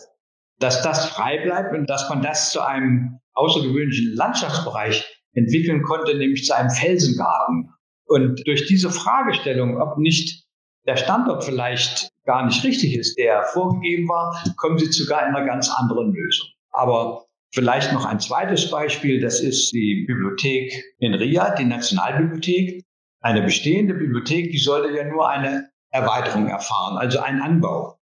dass 0.59 0.83
das 0.83 1.07
frei 1.07 1.39
bleibt 1.43 1.75
und 1.75 1.89
dass 1.89 2.09
man 2.09 2.23
das 2.23 2.53
zu 2.53 2.61
einem 2.61 3.19
außergewöhnlichen 3.35 4.15
Landschaftsbereich 4.15 5.05
entwickeln 5.35 5.83
konnte, 5.83 6.17
nämlich 6.17 6.45
zu 6.45 6.55
einem 6.55 6.71
Felsengarten. 6.71 7.71
Und 8.07 8.47
durch 8.47 8.67
diese 8.67 8.91
Fragestellung, 8.91 9.81
ob 9.81 9.99
nicht 9.99 10.45
der 10.87 10.97
Standort 10.97 11.45
vielleicht 11.45 12.11
gar 12.25 12.45
nicht 12.45 12.63
richtig 12.65 12.97
ist, 12.97 13.17
der 13.19 13.45
vorgegeben 13.45 14.09
war, 14.09 14.43
kommen 14.57 14.79
Sie 14.79 14.91
zu 14.91 15.13
einer 15.15 15.45
ganz 15.45 15.71
anderen 15.71 16.13
Lösung. 16.13 16.49
Aber 16.71 17.27
vielleicht 17.53 17.93
noch 17.93 18.05
ein 18.05 18.21
zweites 18.21 18.71
Beispiel, 18.71 19.21
das 19.21 19.41
ist 19.41 19.73
die 19.73 20.05
Bibliothek 20.07 20.83
in 20.99 21.15
Riyadh, 21.15 21.57
die 21.59 21.65
Nationalbibliothek. 21.65 22.82
Eine 23.23 23.43
bestehende 23.43 23.95
Bibliothek, 23.95 24.51
die 24.51 24.59
sollte 24.59 24.95
ja 24.95 25.05
nur 25.05 25.29
eine 25.29 25.71
Erweiterung 25.91 26.49
erfahren, 26.49 26.99
also 26.99 27.21
einen 27.21 27.41
Anbau. 27.41 27.99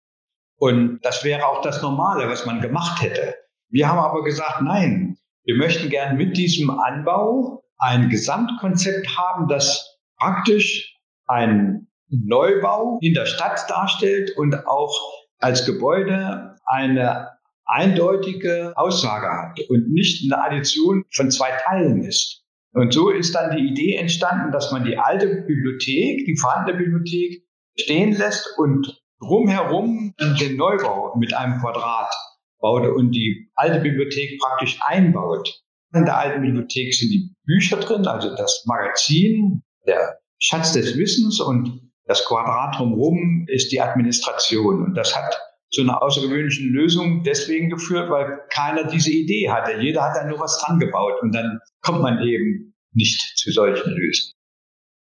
Und 0.57 0.99
das 1.03 1.23
wäre 1.23 1.47
auch 1.47 1.61
das 1.61 1.81
Normale, 1.81 2.29
was 2.29 2.45
man 2.45 2.61
gemacht 2.61 3.01
hätte. 3.01 3.35
Wir 3.69 3.87
haben 3.87 3.99
aber 3.99 4.23
gesagt, 4.23 4.61
nein, 4.61 5.17
wir 5.43 5.55
möchten 5.55 5.89
gern 5.89 6.17
mit 6.17 6.37
diesem 6.37 6.69
Anbau 6.69 7.63
ein 7.77 8.09
Gesamtkonzept 8.09 9.17
haben, 9.17 9.47
das 9.47 9.97
praktisch 10.17 10.97
ein 11.27 11.87
Neubau 12.09 12.99
in 13.01 13.13
der 13.13 13.25
Stadt 13.25 13.69
darstellt 13.69 14.31
und 14.37 14.67
auch 14.67 14.93
als 15.39 15.65
Gebäude 15.65 16.55
eine 16.65 17.29
eindeutige 17.65 18.73
Aussage 18.75 19.27
hat 19.27 19.59
und 19.69 19.91
nicht 19.91 20.31
eine 20.31 20.43
Addition 20.43 21.03
von 21.11 21.31
zwei 21.31 21.51
Teilen 21.65 22.03
ist. 22.03 22.44
Und 22.75 22.93
so 22.93 23.09
ist 23.09 23.33
dann 23.33 23.55
die 23.55 23.63
Idee 23.63 23.95
entstanden, 23.95 24.51
dass 24.51 24.71
man 24.73 24.83
die 24.83 24.97
alte 24.97 25.27
Bibliothek, 25.47 26.25
die 26.25 26.37
vorhandene 26.37 26.77
Bibliothek 26.77 27.41
stehen 27.79 28.11
lässt 28.11 28.53
und 28.57 29.01
drumherum 29.21 30.13
den 30.19 30.57
Neubau 30.57 31.15
mit 31.17 31.33
einem 31.33 31.61
Quadrat 31.61 32.13
baute 32.59 32.93
und 32.93 33.11
die 33.11 33.49
alte 33.55 33.79
Bibliothek 33.79 34.37
praktisch 34.39 34.77
einbaut. 34.81 35.61
In 35.93 36.03
der 36.03 36.17
alten 36.17 36.41
Bibliothek 36.41 36.93
sind 36.93 37.11
die 37.11 37.33
Bücher 37.45 37.77
drin, 37.77 38.07
also 38.07 38.35
das 38.35 38.65
Magazin, 38.67 39.63
der 39.87 40.19
Schatz 40.39 40.73
des 40.73 40.97
Wissens 40.97 41.39
und 41.39 41.79
das 42.03 42.25
Quadrat 42.25 42.77
drumherum 42.77 43.45
ist 43.47 43.71
die 43.71 43.79
Administration. 43.79 44.83
Und 44.83 44.95
das 44.95 45.15
hat 45.15 45.39
zu 45.75 45.81
einer 45.81 46.01
außergewöhnlichen 46.01 46.69
Lösung 46.69 47.23
deswegen 47.23 47.69
geführt, 47.69 48.09
weil 48.09 48.39
keiner 48.49 48.85
diese 48.85 49.11
Idee 49.11 49.49
hatte. 49.49 49.79
Jeder 49.81 50.03
hat 50.03 50.15
da 50.15 50.25
nur 50.25 50.39
was 50.39 50.57
dran 50.59 50.79
gebaut 50.79 51.21
und 51.21 51.35
dann 51.35 51.59
kommt 51.81 52.01
man 52.01 52.19
eben 52.25 52.73
nicht 52.93 53.19
zu 53.37 53.51
solchen 53.51 53.91
Lösungen. 53.91 54.31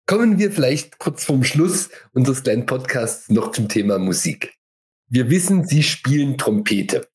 Kommen 0.08 0.39
wir 0.39 0.51
vielleicht 0.51 0.98
kurz 0.98 1.24
vorm 1.24 1.44
Schluss 1.44 1.89
unseres 2.13 2.44
kleinen 2.44 2.65
Podcasts 2.65 3.30
noch 3.30 3.51
zum 3.51 3.70
Thema 3.70 4.00
Musik. 4.00 4.56
Wir 5.08 5.30
wissen, 5.30 5.63
Sie 5.65 5.84
spielen 5.84 6.39
Trompete. 6.39 7.08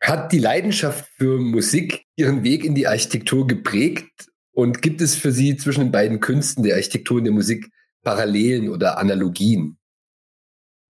Hat 0.00 0.32
die 0.32 0.38
Leidenschaft 0.38 1.08
für 1.16 1.38
Musik 1.38 2.06
Ihren 2.16 2.42
Weg 2.42 2.64
in 2.64 2.74
die 2.74 2.88
Architektur 2.88 3.46
geprägt? 3.46 4.30
Und 4.54 4.82
gibt 4.82 5.00
es 5.00 5.14
für 5.14 5.30
Sie 5.30 5.56
zwischen 5.56 5.84
den 5.84 5.92
beiden 5.92 6.20
Künsten 6.20 6.62
der 6.64 6.74
Architektur 6.76 7.18
und 7.18 7.24
der 7.24 7.32
Musik 7.32 7.68
Parallelen 8.02 8.70
oder 8.70 8.98
Analogien? 8.98 9.78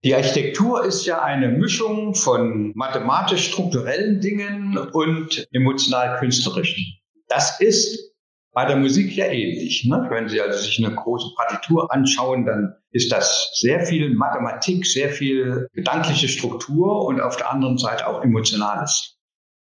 Die 0.05 0.17
Architektur 0.17 0.85
ist 0.85 1.07
ja 1.07 1.23
eine 1.23 1.49
Mischung 1.49 2.17
von 2.17 2.73
mathematisch-strukturellen 2.75 4.21
Dingen 4.21 4.77
und 4.77 5.47
emotional-künstlerischen. 5.53 6.85
Das 7.29 7.61
ist 7.61 8.13
bei 8.53 8.65
der 8.67 8.77
Musik 8.77 9.15
ja 9.17 9.27
ähnlich. 9.27 9.85
Ne? 9.85 10.07
Wenn 10.11 10.29
Sie 10.29 10.41
also 10.41 10.59
sich 10.59 10.85
eine 10.85 10.95
große 10.95 11.29
Partitur 11.37 11.93
anschauen, 11.93 12.45
dann 12.45 12.75
ist 12.91 13.13
das 13.13 13.53
sehr 13.55 13.87
viel 13.87 14.13
Mathematik, 14.15 14.85
sehr 14.87 15.09
viel 15.09 15.69
gedankliche 15.73 16.29
Struktur 16.29 17.05
und 17.05 17.21
auf 17.21 17.37
der 17.37 17.53
anderen 17.53 17.79
Seite 17.79 18.09
auch 18.09 18.25
Emotionales. 18.25 19.17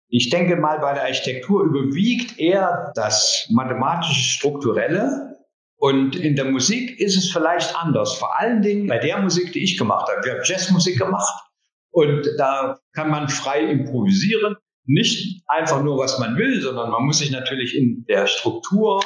Ich 0.08 0.30
denke 0.30 0.56
mal, 0.56 0.80
bei 0.80 0.94
der 0.94 1.04
Architektur 1.04 1.62
überwiegt 1.62 2.38
eher 2.38 2.92
das 2.96 3.46
mathematische 3.50 4.22
Strukturelle 4.22 5.38
und 5.80 6.14
in 6.14 6.36
der 6.36 6.44
Musik 6.44 7.00
ist 7.00 7.16
es 7.16 7.30
vielleicht 7.30 7.74
anders. 7.74 8.14
Vor 8.18 8.38
allen 8.38 8.60
Dingen 8.60 8.86
bei 8.86 8.98
der 8.98 9.18
Musik, 9.18 9.52
die 9.52 9.64
ich 9.64 9.78
gemacht 9.78 10.08
habe. 10.10 10.22
Wir 10.22 10.34
haben 10.34 10.42
Jazzmusik 10.44 10.98
gemacht 10.98 11.42
und 11.90 12.28
da 12.36 12.78
kann 12.92 13.10
man 13.10 13.30
frei 13.30 13.64
improvisieren. 13.64 14.56
Nicht 14.84 15.42
einfach 15.48 15.82
nur, 15.82 15.96
was 15.96 16.18
man 16.18 16.36
will, 16.36 16.60
sondern 16.60 16.90
man 16.90 17.04
muss 17.04 17.20
sich 17.20 17.30
natürlich 17.30 17.74
in 17.74 18.04
der 18.08 18.26
Struktur, 18.26 19.02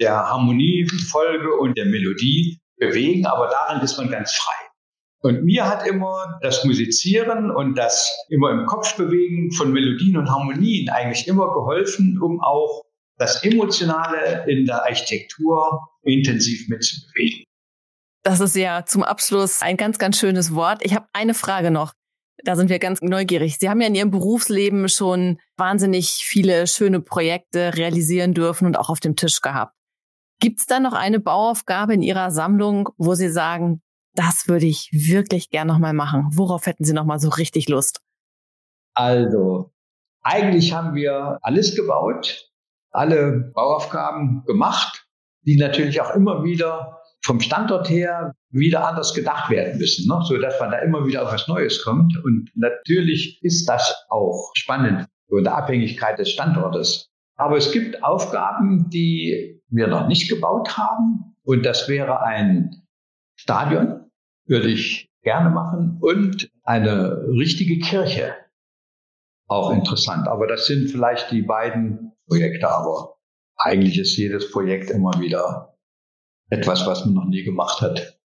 der 0.00 0.16
Harmoniefolge 0.28 1.54
und 1.54 1.78
der 1.78 1.86
Melodie 1.86 2.58
bewegen, 2.78 3.24
aber 3.24 3.46
darin 3.46 3.80
ist 3.80 3.96
man 3.96 4.10
ganz 4.10 4.32
frei. 4.32 4.68
Und 5.20 5.44
mir 5.44 5.68
hat 5.68 5.86
immer 5.86 6.38
das 6.42 6.64
Musizieren 6.64 7.52
und 7.52 7.76
das 7.76 8.12
immer 8.28 8.50
im 8.50 8.66
Kopf 8.66 8.96
bewegen 8.96 9.52
von 9.52 9.72
Melodien 9.72 10.16
und 10.16 10.28
Harmonien 10.28 10.88
eigentlich 10.88 11.28
immer 11.28 11.52
geholfen, 11.52 12.18
um 12.20 12.40
auch 12.40 12.87
das 13.18 13.44
Emotionale 13.44 14.44
in 14.48 14.64
der 14.64 14.84
Architektur 14.84 15.88
intensiv 16.02 16.68
mitzubewegen. 16.68 17.44
Das 18.22 18.40
ist 18.40 18.56
ja 18.56 18.84
zum 18.84 19.02
Abschluss 19.02 19.62
ein 19.62 19.76
ganz, 19.76 19.98
ganz 19.98 20.18
schönes 20.18 20.54
Wort. 20.54 20.84
Ich 20.84 20.94
habe 20.94 21.06
eine 21.12 21.34
Frage 21.34 21.70
noch. 21.70 21.92
Da 22.44 22.54
sind 22.54 22.70
wir 22.70 22.78
ganz 22.78 23.00
neugierig. 23.02 23.58
Sie 23.58 23.68
haben 23.68 23.80
ja 23.80 23.88
in 23.88 23.94
Ihrem 23.94 24.10
Berufsleben 24.10 24.88
schon 24.88 25.38
wahnsinnig 25.56 26.10
viele 26.10 26.66
schöne 26.66 27.00
Projekte 27.00 27.76
realisieren 27.76 28.32
dürfen 28.32 28.66
und 28.66 28.78
auch 28.78 28.90
auf 28.90 29.00
dem 29.00 29.16
Tisch 29.16 29.40
gehabt. 29.40 29.74
Gibt 30.40 30.60
es 30.60 30.66
da 30.66 30.78
noch 30.78 30.92
eine 30.92 31.18
Bauaufgabe 31.18 31.94
in 31.94 32.02
Ihrer 32.02 32.30
Sammlung, 32.30 32.90
wo 32.96 33.14
Sie 33.14 33.28
sagen, 33.28 33.82
das 34.14 34.46
würde 34.46 34.66
ich 34.66 34.88
wirklich 34.92 35.50
gern 35.50 35.66
nochmal 35.66 35.94
machen? 35.94 36.28
Worauf 36.32 36.66
hätten 36.66 36.84
Sie 36.84 36.92
nochmal 36.92 37.18
so 37.18 37.28
richtig 37.28 37.68
Lust? 37.68 38.00
Also, 38.94 39.72
eigentlich 40.22 40.72
haben 40.72 40.94
wir 40.94 41.38
alles 41.42 41.74
gebaut, 41.74 42.47
alle 42.90 43.52
Bauaufgaben 43.54 44.44
gemacht 44.46 45.08
die 45.48 45.56
natürlich 45.56 46.00
auch 46.00 46.14
immer 46.14 46.44
wieder 46.44 47.00
vom 47.24 47.40
Standort 47.40 47.88
her 47.88 48.34
wieder 48.50 48.86
anders 48.86 49.14
gedacht 49.14 49.50
werden 49.50 49.78
müssen, 49.78 50.06
ne? 50.06 50.20
so 50.24 50.36
dass 50.36 50.60
man 50.60 50.70
da 50.70 50.78
immer 50.78 51.06
wieder 51.06 51.22
auf 51.22 51.32
was 51.32 51.48
Neues 51.48 51.82
kommt. 51.82 52.14
Und 52.22 52.50
natürlich 52.54 53.42
ist 53.42 53.66
das 53.66 53.94
auch 54.10 54.50
spannend 54.54 55.06
in 55.30 55.44
der 55.44 55.56
Abhängigkeit 55.56 56.18
des 56.18 56.30
Standortes. 56.30 57.10
Aber 57.36 57.56
es 57.56 57.72
gibt 57.72 58.02
Aufgaben, 58.02 58.90
die 58.90 59.62
wir 59.68 59.86
noch 59.88 60.06
nicht 60.06 60.28
gebaut 60.28 60.76
haben. 60.76 61.36
Und 61.44 61.64
das 61.64 61.88
wäre 61.88 62.22
ein 62.22 62.82
Stadion, 63.36 64.10
würde 64.46 64.68
ich 64.68 65.08
gerne 65.22 65.50
machen, 65.50 65.98
und 66.00 66.50
eine 66.62 67.26
richtige 67.28 67.78
Kirche. 67.78 68.34
Auch 69.48 69.70
interessant. 69.72 70.28
Aber 70.28 70.46
das 70.46 70.66
sind 70.66 70.90
vielleicht 70.90 71.30
die 71.30 71.42
beiden 71.42 72.12
Projekte. 72.28 72.68
Aber 72.68 73.16
eigentlich 73.56 73.98
ist 73.98 74.16
jedes 74.16 74.50
Projekt 74.50 74.90
immer 74.90 75.12
wieder 75.18 75.74
etwas, 76.50 76.86
was 76.86 77.04
man 77.04 77.14
noch 77.14 77.24
nie 77.24 77.44
gemacht 77.44 77.80
hat. 77.80 78.18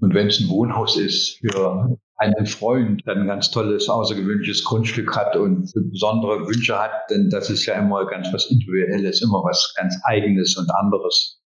Und 0.00 0.14
wenn 0.14 0.26
es 0.26 0.40
ein 0.40 0.48
Wohnhaus 0.48 0.96
ist 0.96 1.38
für 1.38 1.96
einen 2.16 2.46
Freund, 2.46 3.02
der 3.06 3.16
ein 3.16 3.26
ganz 3.26 3.50
tolles, 3.50 3.88
außergewöhnliches 3.88 4.64
Grundstück 4.64 5.16
hat 5.16 5.36
und 5.36 5.72
besondere 5.90 6.46
Wünsche 6.46 6.78
hat, 6.78 7.10
denn 7.10 7.30
das 7.30 7.50
ist 7.50 7.66
ja 7.66 7.74
immer 7.74 8.06
ganz 8.06 8.32
was 8.32 8.50
Individuelles, 8.50 9.22
immer 9.22 9.42
was 9.44 9.74
ganz 9.76 9.96
Eigenes 10.04 10.56
und 10.56 10.70
anderes. 10.70 11.40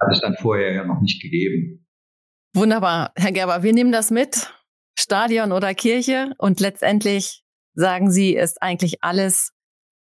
Hat 0.00 0.12
es 0.12 0.20
dann 0.20 0.36
vorher 0.36 0.72
ja 0.72 0.84
noch 0.84 1.00
nicht 1.00 1.22
gegeben. 1.22 1.86
Wunderbar, 2.54 3.12
Herr 3.16 3.32
Gerber, 3.32 3.62
wir 3.62 3.72
nehmen 3.72 3.92
das 3.92 4.10
mit. 4.10 4.52
Stadion 4.98 5.52
oder 5.52 5.74
Kirche 5.74 6.32
und 6.38 6.60
letztendlich 6.60 7.41
sagen 7.74 8.10
Sie, 8.10 8.34
ist 8.34 8.62
eigentlich 8.62 9.02
alles 9.02 9.50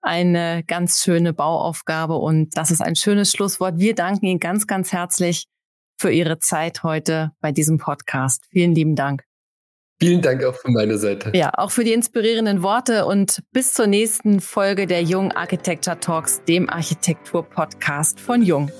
eine 0.01 0.63
ganz 0.65 1.03
schöne 1.03 1.33
Bauaufgabe 1.33 2.15
und 2.15 2.57
das 2.57 2.71
ist 2.71 2.81
ein 2.81 2.95
schönes 2.95 3.31
Schlusswort. 3.31 3.77
Wir 3.77 3.95
danken 3.95 4.25
Ihnen 4.25 4.39
ganz, 4.39 4.67
ganz 4.67 4.91
herzlich 4.91 5.45
für 5.99 6.11
Ihre 6.11 6.39
Zeit 6.39 6.83
heute 6.83 7.31
bei 7.39 7.51
diesem 7.51 7.77
Podcast. 7.77 8.45
Vielen 8.49 8.73
lieben 8.73 8.95
Dank. 8.95 9.23
Vielen 10.01 10.23
Dank 10.23 10.43
auch 10.43 10.55
von 10.55 10.73
meiner 10.73 10.97
Seite. 10.97 11.31
Ja, 11.35 11.51
auch 11.53 11.69
für 11.69 11.83
die 11.83 11.93
inspirierenden 11.93 12.63
Worte 12.63 13.05
und 13.05 13.43
bis 13.51 13.73
zur 13.73 13.85
nächsten 13.85 14.41
Folge 14.41 14.87
der 14.87 15.03
Jung 15.03 15.31
Architecture 15.31 15.99
Talks, 15.99 16.43
dem 16.45 16.67
Architektur-Podcast 16.71 18.19
von 18.19 18.41
Jung. 18.41 18.71